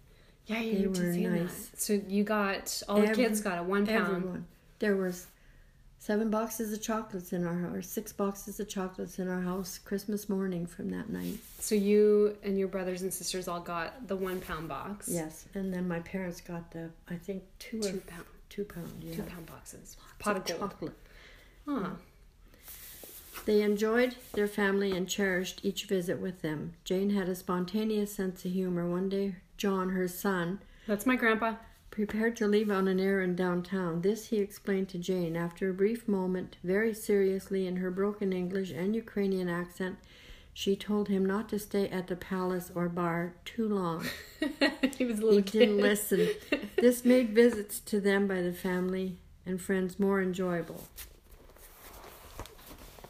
yeah, 0.46 0.60
you 0.60 0.72
They 0.74 0.78
need 0.86 0.96
to 0.96 1.02
were 1.06 1.14
see 1.14 1.28
nice. 1.28 1.68
that. 1.70 1.82
So 1.82 2.02
you 2.08 2.24
got 2.24 2.82
all 2.90 3.02
the 3.02 3.14
kids 3.14 3.40
got 3.42 3.60
a 3.60 3.64
one 3.64 3.86
pound. 3.88 4.16
Everyone. 4.18 4.46
There 4.80 4.96
was 4.98 5.28
Seven 6.02 6.30
boxes 6.30 6.72
of 6.72 6.82
chocolates 6.82 7.34
in 7.34 7.46
our 7.46 7.76
or 7.76 7.82
six 7.82 8.14
boxes 8.14 8.60
of 8.60 8.70
chocolates 8.70 9.20
in 9.20 9.28
our 9.28 9.42
house 9.42 9.78
Christmas 9.78 10.30
morning 10.30 10.66
from 10.66 10.90
that 10.92 11.10
night. 11.10 11.36
So 11.60 11.76
you 11.76 12.38
and 12.42 12.58
your 12.58 12.70
brothers 12.70 13.02
and 13.02 13.14
sisters 13.14 13.50
all 13.50 13.60
got 13.60 14.08
the 14.08 14.16
one 14.16 14.40
pound 14.40 14.70
box. 14.70 15.10
Yes, 15.12 15.46
and 15.54 15.74
then 15.74 15.88
my 15.90 16.00
parents 16.00 16.40
got 16.40 16.72
the 16.72 16.90
I 17.10 17.16
think 17.16 17.44
two, 17.60 17.82
Two 17.82 17.98
or 17.98 18.00
pound 18.02 18.26
two 18.50 18.64
pound. 18.64 18.92
Yeah. 19.02 19.16
two 19.18 19.24
pound 19.24 19.46
boxes. 19.48 19.98
Pot 20.20 20.38
of 20.38 20.46
gold. 20.46 20.60
chocolate. 20.60 20.98
Huh. 21.68 21.90
They 23.46 23.62
enjoyed 23.62 24.16
their 24.34 24.48
family 24.48 24.92
and 24.92 25.08
cherished 25.08 25.60
each 25.64 25.86
visit 25.86 26.20
with 26.20 26.42
them. 26.42 26.74
Jane 26.86 27.10
had 27.12 27.28
a 27.30 27.36
spontaneous 27.36 28.14
sense 28.14 28.46
of 28.46 28.52
humor. 28.52 28.88
One 28.88 29.10
day, 29.10 29.36
John, 29.58 29.90
her 29.90 30.08
son, 30.08 30.60
That's 30.88 31.06
my 31.06 31.16
grandpa. 31.18 31.56
Prepared 31.92 32.36
to 32.38 32.48
leave 32.48 32.70
on 32.70 32.88
an 32.88 33.00
errand 33.00 33.38
downtown. 33.38 34.02
This 34.02 34.28
he 34.28 34.38
explained 34.38 34.90
to 34.90 34.98
Jane. 34.98 35.36
After 35.36 35.70
a 35.70 35.74
brief 35.74 36.08
moment, 36.08 36.58
very 36.64 36.94
seriously 36.94 37.68
in 37.68 37.78
her 37.78 37.92
broken 37.92 38.32
English 38.32 38.72
and 38.72 38.96
Ukrainian 38.96 39.50
accent, 39.50 39.98
she 40.54 40.76
told 40.76 41.08
him 41.08 41.26
not 41.26 41.48
to 41.50 41.60
stay 41.60 41.88
at 41.90 42.08
the 42.08 42.16
palace 42.16 42.72
or 42.76 42.90
bar 42.90 43.34
too 43.46 43.68
long. 43.68 44.06
he 44.98 45.06
was 45.06 45.20
a 45.20 45.22
He 45.22 45.28
little 45.28 45.42
didn't 45.42 45.78
listen. 45.78 46.30
This 46.76 47.04
made 47.04 47.32
visits 47.32 47.80
to 47.82 48.00
them 48.00 48.28
by 48.28 48.42
the 48.42 48.54
family 48.54 49.18
and 49.46 49.62
friends 49.62 50.00
more 50.00 50.22
enjoyable. 50.22 50.88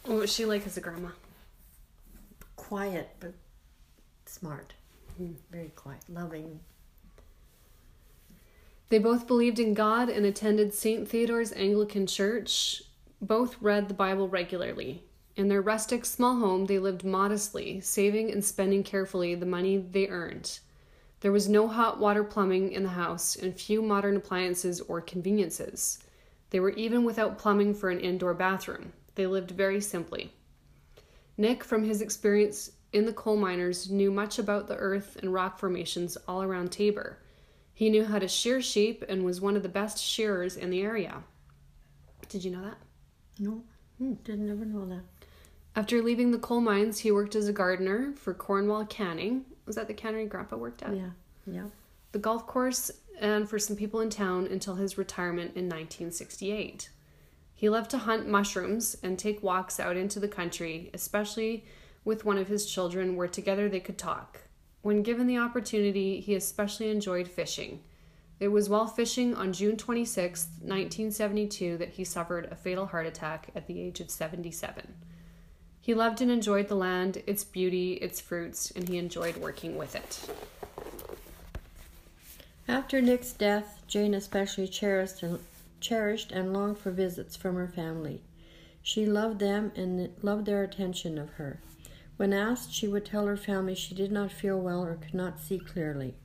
What 0.05 0.17
was 0.17 0.33
she 0.33 0.45
like 0.45 0.65
as 0.65 0.75
a 0.75 0.81
grandma? 0.81 1.09
Quiet 2.55 3.09
but 3.19 3.33
smart. 4.25 4.73
Hmm. 5.17 5.33
Very 5.51 5.69
quiet, 5.69 6.01
loving. 6.09 6.61
They 8.89 8.97
both 8.97 9.27
believed 9.27 9.59
in 9.59 9.75
God 9.75 10.09
and 10.09 10.25
attended 10.25 10.73
St. 10.73 11.07
Theodore's 11.07 11.53
Anglican 11.53 12.07
Church. 12.07 12.81
Both 13.21 13.61
read 13.61 13.87
the 13.87 13.93
Bible 13.93 14.27
regularly. 14.27 15.03
In 15.35 15.47
their 15.47 15.61
rustic 15.61 16.05
small 16.05 16.37
home, 16.37 16.65
they 16.65 16.79
lived 16.79 17.03
modestly, 17.03 17.81
saving 17.81 18.31
and 18.31 18.43
spending 18.43 18.83
carefully 18.83 19.35
the 19.35 19.45
money 19.45 19.77
they 19.77 20.07
earned. 20.07 20.59
There 21.19 21.31
was 21.31 21.47
no 21.47 21.67
hot 21.67 21.99
water 21.99 22.23
plumbing 22.23 22.71
in 22.71 22.81
the 22.81 22.89
house 22.89 23.35
and 23.35 23.53
few 23.53 23.83
modern 23.83 24.15
appliances 24.15 24.81
or 24.81 25.01
conveniences. 25.01 25.99
They 26.49 26.59
were 26.59 26.71
even 26.71 27.03
without 27.03 27.37
plumbing 27.37 27.75
for 27.75 27.91
an 27.91 27.99
indoor 27.99 28.33
bathroom. 28.33 28.93
They 29.13 29.27
lived 29.27 29.51
very 29.51 29.81
simply. 29.81 30.33
Nick, 31.37 31.63
from 31.63 31.83
his 31.83 32.01
experience 32.01 32.71
in 32.91 33.05
the 33.05 33.13
coal 33.13 33.37
miners, 33.37 33.91
knew 33.91 34.09
much 34.09 34.39
about 34.39 34.67
the 34.67 34.77
earth 34.77 35.15
and 35.21 35.31
rock 35.31 35.59
formations 35.59 36.17
all 36.27 36.41
around 36.41 36.71
Taber. 36.71 37.19
He 37.79 37.89
knew 37.89 38.03
how 38.03 38.19
to 38.19 38.27
shear 38.27 38.61
sheep 38.61 39.05
and 39.07 39.23
was 39.23 39.39
one 39.39 39.55
of 39.55 39.63
the 39.63 39.69
best 39.69 40.03
shearers 40.03 40.57
in 40.57 40.69
the 40.69 40.81
area. 40.81 41.23
Did 42.27 42.43
you 42.43 42.51
know 42.51 42.61
that? 42.61 42.77
No, 43.39 43.63
hmm, 43.97 44.15
didn't 44.25 44.49
ever 44.49 44.65
know 44.65 44.85
that. 44.87 45.03
After 45.77 46.01
leaving 46.01 46.31
the 46.31 46.39
coal 46.39 46.59
mines, 46.59 46.99
he 46.99 47.09
worked 47.13 47.35
as 47.35 47.47
a 47.47 47.53
gardener 47.53 48.11
for 48.17 48.33
Cornwall 48.33 48.85
Canning. 48.85 49.45
Was 49.65 49.77
that 49.77 49.87
the 49.87 49.93
cannery 49.93 50.25
Grandpa 50.25 50.57
worked 50.57 50.83
at? 50.83 50.93
Yeah, 50.93 51.11
yeah. 51.47 51.67
The 52.11 52.19
golf 52.19 52.45
course 52.45 52.91
and 53.17 53.49
for 53.49 53.57
some 53.57 53.77
people 53.77 54.01
in 54.01 54.09
town 54.09 54.45
until 54.51 54.75
his 54.75 54.97
retirement 54.97 55.55
in 55.55 55.63
1968. 55.63 56.89
He 57.55 57.69
loved 57.69 57.91
to 57.91 57.99
hunt 57.99 58.27
mushrooms 58.27 58.97
and 59.01 59.17
take 59.17 59.41
walks 59.41 59.79
out 59.79 59.95
into 59.95 60.19
the 60.19 60.27
country, 60.27 60.89
especially 60.93 61.63
with 62.03 62.25
one 62.25 62.37
of 62.37 62.49
his 62.49 62.69
children, 62.69 63.15
where 63.15 63.29
together 63.29 63.69
they 63.69 63.79
could 63.79 63.97
talk. 63.97 64.48
When 64.81 65.03
given 65.03 65.27
the 65.27 65.37
opportunity, 65.37 66.19
he 66.21 66.35
especially 66.35 66.89
enjoyed 66.89 67.27
fishing. 67.27 67.81
It 68.39 68.47
was 68.47 68.69
while 68.69 68.87
fishing 68.87 69.35
on 69.35 69.51
June 69.51 69.75
26, 69.75 70.45
1972, 70.61 71.77
that 71.77 71.89
he 71.89 72.05
suffered 72.05 72.45
a 72.45 72.55
fatal 72.55 72.85
heart 72.85 73.05
attack 73.05 73.49
at 73.53 73.67
the 73.67 73.81
age 73.81 73.99
of 73.99 74.09
77. 74.09 74.95
He 75.81 75.93
loved 75.93 76.21
and 76.21 76.31
enjoyed 76.31 76.69
the 76.69 76.75
land, 76.75 77.21
its 77.27 77.43
beauty, 77.43 77.93
its 77.93 78.21
fruits, 78.21 78.71
and 78.71 78.87
he 78.87 78.97
enjoyed 78.97 79.35
working 79.35 79.77
with 79.77 79.95
it. 79.95 80.29
After 82.67 83.01
Nick's 83.01 83.33
death, 83.33 83.81
Jane 83.87 84.13
especially 84.13 84.67
cherished 84.67 85.23
and, 85.23 85.39
cherished 85.81 86.31
and 86.31 86.53
longed 86.53 86.77
for 86.77 86.91
visits 86.91 87.35
from 87.35 87.55
her 87.55 87.67
family. 87.67 88.21
She 88.81 89.05
loved 89.05 89.39
them 89.39 89.71
and 89.75 90.13
loved 90.21 90.45
their 90.45 90.63
attention 90.63 91.17
of 91.17 91.31
her. 91.31 91.59
When 92.19 92.33
asked, 92.33 92.73
she 92.73 92.85
would 92.85 93.05
tell 93.05 93.27
her 93.27 93.37
family 93.37 93.73
she 93.75 93.95
did 93.95 94.11
not 94.11 94.29
feel 94.29 94.59
well 94.59 94.83
or 94.83 94.95
could 94.95 95.13
not 95.13 95.39
see 95.39 95.57
clearly. 95.57 96.15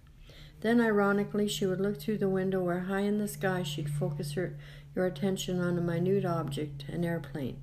Then, 0.61 0.81
ironically, 0.81 1.47
she 1.47 1.67
would 1.67 1.81
look 1.81 2.01
through 2.01 2.19
the 2.19 2.29
window 2.29 2.61
where 2.61 2.81
high 2.81 3.03
in 3.03 3.19
the 3.19 3.29
sky 3.29 3.63
she'd 3.63 3.89
focus 3.89 4.33
her, 4.33 4.57
your 4.97 5.07
attention 5.07 5.61
on 5.61 5.79
a 5.79 5.81
minute 5.81 6.25
object, 6.25 6.85
an 6.89 7.05
airplane. 7.05 7.59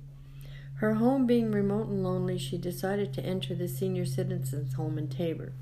Her 0.76 0.94
home 0.94 1.26
being 1.26 1.52
remote 1.52 1.88
and 1.88 2.02
lonely, 2.02 2.38
she 2.38 2.56
decided 2.56 3.12
to 3.12 3.22
enter 3.22 3.54
the 3.54 3.68
senior 3.68 4.06
citizens' 4.06 4.72
home 4.72 4.96
in 4.96 5.08
Taber. 5.08 5.52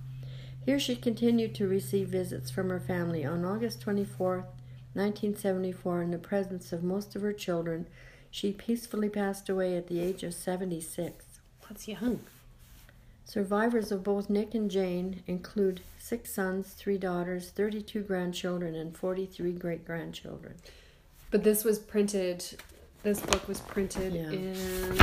Here 0.64 0.78
she 0.78 0.94
continued 0.94 1.56
to 1.56 1.66
receive 1.66 2.06
visits 2.06 2.52
from 2.52 2.68
her 2.68 2.78
family. 2.78 3.24
On 3.24 3.44
August 3.44 3.80
24, 3.80 4.46
1974, 4.92 6.02
in 6.02 6.12
the 6.12 6.18
presence 6.18 6.72
of 6.72 6.85
most 6.85 7.16
of 7.16 7.22
her 7.22 7.33
children, 7.33 7.88
she 8.30 8.52
peacefully 8.52 9.09
passed 9.09 9.48
away 9.48 9.76
at 9.76 9.88
the 9.88 9.98
age 9.98 10.22
of 10.22 10.35
76. 10.35 11.40
That's 11.68 11.88
young. 11.88 12.20
Survivors 13.24 13.92
of 13.92 14.02
both 14.02 14.28
Nick 14.28 14.54
and 14.54 14.70
Jane 14.70 15.22
include 15.26 15.80
six 15.98 16.35
sons, 16.35 16.70
three 16.70 16.98
daughters, 16.98 17.50
32 17.50 18.02
grandchildren, 18.02 18.74
and 18.74 18.96
43 18.96 19.52
great 19.52 19.85
grandchildren. 19.85 20.54
But 21.30 21.44
this 21.44 21.62
was 21.64 21.78
printed. 21.78 22.44
This 23.04 23.20
book 23.20 23.46
was 23.46 23.61
printed 23.61 24.14
Yeah. 24.14 24.30
in. 24.30 24.98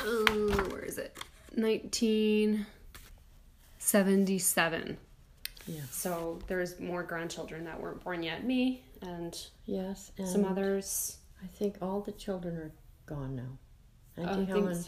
Uh, 0.00 0.64
where 0.70 0.82
is 0.84 0.98
it? 0.98 1.16
Nineteen 1.56 2.66
seventy-seven. 3.78 4.98
Yeah. 5.66 5.80
So 5.90 6.40
there's 6.48 6.80
more 6.80 7.02
grandchildren 7.04 7.64
that 7.64 7.80
weren't 7.80 8.02
born 8.02 8.22
yet. 8.24 8.44
Me 8.44 8.82
and 9.02 9.34
Yes, 9.66 10.10
and 10.18 10.28
some 10.28 10.44
others. 10.44 11.18
I 11.42 11.46
think 11.46 11.76
all 11.80 12.00
the 12.00 12.12
children 12.12 12.56
are 12.56 12.72
gone 13.06 13.36
now. 13.36 13.58
I 14.18 14.22
Auntie 14.22 14.34
think 14.36 14.48
Helen 14.48 14.84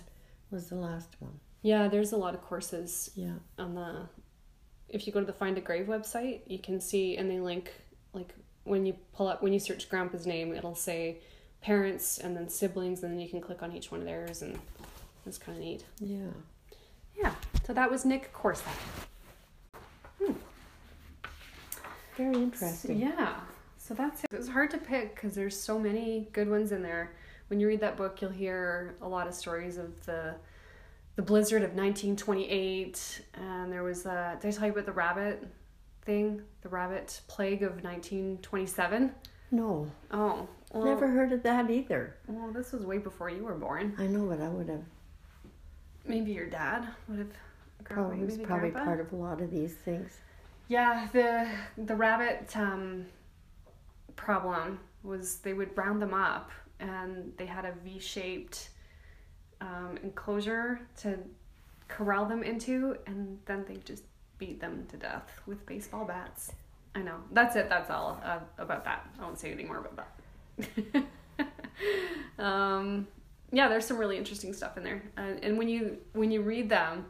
was 0.51 0.69
the 0.69 0.77
last 0.77 1.09
one. 1.21 1.39
Yeah, 1.63 1.89
there's 1.89 2.13
a 2.13 2.17
lot 2.17 2.35
of 2.35 2.43
courses 2.43 3.11
Yeah. 3.15 3.35
on 3.59 3.75
the. 3.75 4.09
If 4.89 5.07
you 5.07 5.13
go 5.13 5.21
to 5.21 5.27
the 5.27 5.33
Find 5.33 5.59
a 5.59 5.61
Grave 5.61 5.87
website, 5.87 6.43
you 6.47 6.59
can 6.59 6.81
see, 6.81 7.17
and 7.17 7.31
they 7.31 7.41
link 7.41 7.73
like 8.13 8.35
when 8.65 8.87
you 8.87 8.95
pull 9.15 9.29
up 9.29 9.43
when 9.43 9.53
you 9.53 9.59
search 9.59 9.89
Grandpa's 9.89 10.27
name, 10.27 10.55
it'll 10.55 10.75
say 10.75 11.19
parents 11.61 12.19
and 12.19 12.37
then 12.37 12.49
siblings, 12.49 13.03
and 13.03 13.13
then 13.13 13.21
you 13.21 13.29
can 13.29 13.41
click 13.41 13.63
on 13.63 13.73
each 13.73 13.91
one 13.91 14.01
of 14.01 14.07
theirs, 14.07 14.43
and 14.43 14.59
it's 15.27 15.39
kind 15.39 15.59
of 15.59 15.65
neat. 15.65 15.85
Yeah. 15.99 16.29
Yeah. 17.17 17.35
So 17.65 17.73
that 17.73 17.91
was 17.91 18.05
Nick 18.05 18.33
Corsack. 18.33 18.73
Hmm. 20.23 20.33
Very 22.17 22.35
interesting. 22.37 22.99
Yeah. 23.01 23.41
So 23.79 23.95
that's 23.95 24.25
it. 24.25 24.31
It 24.33 24.37
was 24.39 24.49
hard 24.49 24.71
to 24.73 24.79
pick 24.79 25.15
because 25.15 25.35
there's 25.35 25.59
so 25.59 25.79
many 25.79 26.29
good 26.33 26.49
ones 26.49 26.73
in 26.73 26.83
there. 26.83 27.13
When 27.49 27.61
you 27.61 27.69
read 27.69 27.81
that 27.81 27.97
book, 27.97 28.21
you'll 28.21 28.31
hear 28.31 28.97
a 29.01 29.09
lot 29.09 29.27
of 29.29 29.35
stories 29.35 29.77
of 29.77 30.05
the 30.07 30.35
the 31.15 31.23
blizzard 31.23 31.63
of 31.63 31.71
1928, 31.71 33.23
and 33.35 33.73
there 33.73 33.83
was 33.83 34.05
a. 34.05 34.37
Did 34.41 34.49
I 34.49 34.51
tell 34.51 34.67
you 34.67 34.73
about 34.73 34.85
the 34.87 34.93
rabbit 34.93 35.47
thing? 36.05 36.43
The 36.63 36.69
rabbit 36.69 37.21
plague 37.29 37.63
of 37.63 37.83
1927. 37.83 39.13
No, 39.53 39.91
Oh, 40.11 40.47
well, 40.75 40.85
never 40.85 41.09
heard 41.09 41.33
of 41.33 41.43
that 41.45 41.71
either. 41.71 42.17
Well, 42.27 42.51
this 42.53 42.73
was 42.73 42.85
way 42.85 42.99
before 42.99 43.31
you 43.31 43.45
were 43.45 43.55
born. 43.55 43.95
I 43.97 44.07
know, 44.09 44.27
but 44.27 44.41
I 44.41 44.49
would 44.49 44.69
have 44.69 44.83
Maybe 46.05 46.33
your 46.33 46.47
dad 46.51 46.87
would 47.09 47.19
have. 47.19 47.31
probably 47.85 48.19
was 48.25 48.37
probably 48.39 48.71
grandpa? 48.71 48.85
part 48.85 49.01
of 49.01 49.13
a 49.13 49.17
lot 49.17 49.41
of 49.41 49.51
these 49.51 49.73
things. 49.75 50.19
Yeah, 50.69 51.09
the 51.13 51.49
the 51.83 51.95
rabbit 51.95 52.55
um, 52.57 53.07
problem 54.17 54.81
was 55.03 55.37
they 55.39 55.53
would 55.55 55.77
round 55.77 56.03
them 56.03 56.13
up 56.13 56.51
and 56.81 57.33
they 57.37 57.47
had 57.47 57.65
a 57.65 57.73
V-shaped 57.85 58.71
um, 59.61 59.99
enclosure 60.03 60.81
to 61.03 61.19
corral 61.89 62.27
them 62.27 62.43
into, 62.43 62.97
and 63.07 63.39
then 63.47 63.65
they 63.67 63.77
just 63.77 64.05
beat 64.39 64.61
them 64.61 64.87
to 64.91 64.97
death 64.97 65.41
with 65.47 65.65
baseball 65.67 66.05
bats. 66.05 66.53
I 66.95 67.03
know. 67.03 67.17
That's 67.33 67.57
it. 67.57 67.69
That's 67.69 67.91
all 67.91 68.21
uh, 68.25 68.41
about 68.59 68.85
that. 68.85 69.07
I 69.19 69.23
won't 69.23 69.39
say 69.39 69.49
anything 69.49 69.69
more 69.69 69.79
about 69.79 70.11
that. 70.59 71.05
um, 72.39 73.07
yeah, 73.53 73.69
there's 73.69 73.87
some 73.87 73.99
really 73.99 74.17
interesting 74.17 74.53
stuff 74.53 74.77
in 74.77 74.83
there, 74.83 75.03
uh, 75.17 75.35
and 75.43 75.57
when 75.59 75.69
you 75.69 75.99
when 76.15 76.31
you 76.31 76.43
read 76.43 76.69
them, 76.69 77.07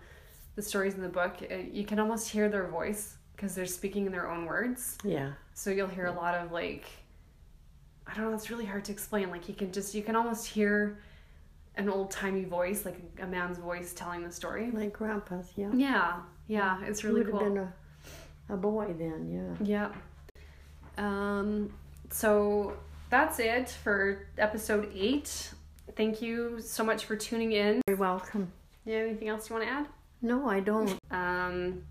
the 0.56 0.62
stories 0.62 0.94
in 0.94 1.02
the 1.02 1.08
book, 1.08 1.36
uh, 1.50 1.56
you 1.70 1.84
can 1.84 1.98
almost 1.98 2.28
hear 2.28 2.48
their 2.48 2.66
voice 2.66 3.16
because 3.36 3.54
they're 3.54 3.66
speaking 3.66 4.06
in 4.06 4.12
their 4.12 4.30
own 4.30 4.46
words. 4.46 4.98
Yeah. 5.04 5.32
So 5.54 5.70
you'll 5.70 5.86
hear 5.86 6.06
a 6.06 6.12
lot 6.12 6.34
of 6.34 6.50
like, 6.50 6.86
I 8.06 8.14
don't 8.14 8.30
know, 8.30 8.34
it's 8.34 8.50
really 8.50 8.64
hard 8.64 8.84
to 8.86 8.92
explain. 8.92 9.30
Like 9.30 9.48
you 9.48 9.54
can 9.54 9.72
just, 9.72 9.94
you 9.94 10.02
can 10.02 10.16
almost 10.16 10.46
hear 10.46 10.98
an 11.76 11.88
old 11.88 12.10
timey 12.10 12.44
voice, 12.44 12.84
like 12.84 12.98
a 13.20 13.26
man's 13.26 13.58
voice 13.58 13.92
telling 13.92 14.22
the 14.22 14.32
story. 14.32 14.70
Like 14.70 14.92
grandpa's, 14.92 15.50
yeah. 15.56 15.70
Yeah, 15.74 16.12
yeah, 16.46 16.82
it's 16.84 17.00
He 17.00 17.08
really 17.08 17.20
would 17.22 17.30
cool. 17.32 17.40
have 17.40 17.48
been 17.54 17.62
a, 18.50 18.54
a 18.54 18.56
boy 18.56 18.94
then, 18.98 19.56
yeah. 19.60 19.90
Yeah. 20.98 21.04
Um, 21.04 21.72
so 22.10 22.76
that's 23.10 23.38
it 23.38 23.68
for 23.70 24.26
episode 24.38 24.90
eight. 24.94 25.50
Thank 25.96 26.22
you 26.22 26.60
so 26.60 26.84
much 26.84 27.04
for 27.04 27.16
tuning 27.16 27.52
in. 27.52 27.82
You're 27.86 27.96
welcome. 27.96 28.52
Yeah, 28.84 28.98
anything 28.98 29.28
else 29.28 29.48
you 29.50 29.56
want 29.56 29.66
to 29.66 29.72
add? 29.74 29.86
No, 30.22 30.48
I 30.48 30.60
don't. 30.60 30.98
Um, 31.10 31.82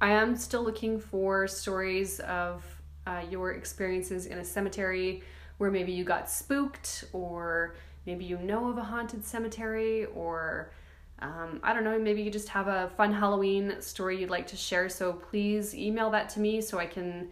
I 0.00 0.10
am 0.10 0.36
still 0.36 0.62
looking 0.62 1.00
for 1.00 1.46
stories 1.48 2.20
of 2.20 2.64
uh, 3.06 3.22
your 3.30 3.52
experiences 3.52 4.26
in 4.26 4.38
a 4.38 4.44
cemetery 4.44 5.22
where 5.58 5.70
maybe 5.70 5.92
you 5.92 6.04
got 6.04 6.30
spooked, 6.30 7.04
or 7.12 7.76
maybe 8.06 8.24
you 8.24 8.38
know 8.38 8.68
of 8.68 8.78
a 8.78 8.82
haunted 8.82 9.24
cemetery, 9.24 10.06
or 10.06 10.72
um, 11.20 11.60
I 11.62 11.72
don't 11.72 11.84
know, 11.84 11.98
maybe 11.98 12.22
you 12.22 12.30
just 12.30 12.48
have 12.48 12.68
a 12.68 12.90
fun 12.96 13.12
Halloween 13.12 13.80
story 13.80 14.20
you'd 14.20 14.30
like 14.30 14.46
to 14.48 14.56
share. 14.56 14.88
So 14.88 15.12
please 15.12 15.74
email 15.74 16.10
that 16.10 16.28
to 16.30 16.40
me 16.40 16.60
so 16.60 16.78
I 16.78 16.86
can 16.86 17.28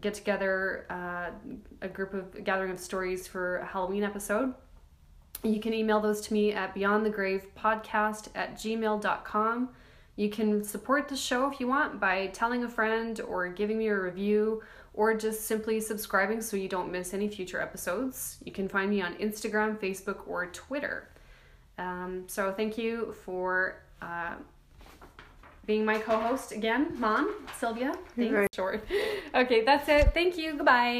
get 0.00 0.14
together 0.14 0.86
uh, 0.90 1.30
a 1.82 1.88
group 1.88 2.14
of 2.14 2.34
a 2.34 2.40
gathering 2.40 2.70
of 2.70 2.80
stories 2.80 3.26
for 3.26 3.58
a 3.58 3.66
Halloween 3.66 4.02
episode. 4.02 4.54
You 5.42 5.60
can 5.60 5.72
email 5.72 6.00
those 6.00 6.20
to 6.22 6.32
me 6.32 6.52
at 6.52 6.74
beyondthegravepodcast 6.74 8.28
at 8.34 8.54
gmail.com. 8.54 9.68
You 10.16 10.30
can 10.30 10.64
support 10.64 11.06
the 11.08 11.16
show 11.16 11.48
if 11.50 11.60
you 11.60 11.68
want 11.68 12.00
by 12.00 12.26
telling 12.28 12.64
a 12.64 12.68
friend 12.68 13.20
or 13.20 13.48
giving 13.48 13.78
me 13.78 13.86
a 13.86 14.00
review 14.00 14.62
or 14.98 15.14
just 15.14 15.46
simply 15.46 15.80
subscribing 15.80 16.42
so 16.42 16.56
you 16.56 16.68
don't 16.68 16.90
miss 16.90 17.14
any 17.14 17.28
future 17.28 17.60
episodes. 17.60 18.38
You 18.44 18.50
can 18.50 18.68
find 18.68 18.90
me 18.90 19.00
on 19.00 19.14
Instagram, 19.14 19.78
Facebook, 19.78 20.26
or 20.26 20.46
Twitter. 20.46 21.08
Um, 21.78 22.24
so 22.26 22.52
thank 22.52 22.76
you 22.76 23.14
for 23.24 23.80
uh, 24.02 24.34
being 25.66 25.84
my 25.84 26.00
co 26.00 26.18
host 26.18 26.50
again, 26.50 26.96
Mom, 26.98 27.32
Sylvia. 27.60 27.92
Thanks. 28.16 28.34
Right. 28.34 28.48
Short. 28.56 28.84
Okay, 29.36 29.64
that's 29.64 29.88
it. 29.88 30.12
Thank 30.14 30.36
you. 30.36 30.56
Goodbye. 30.56 30.96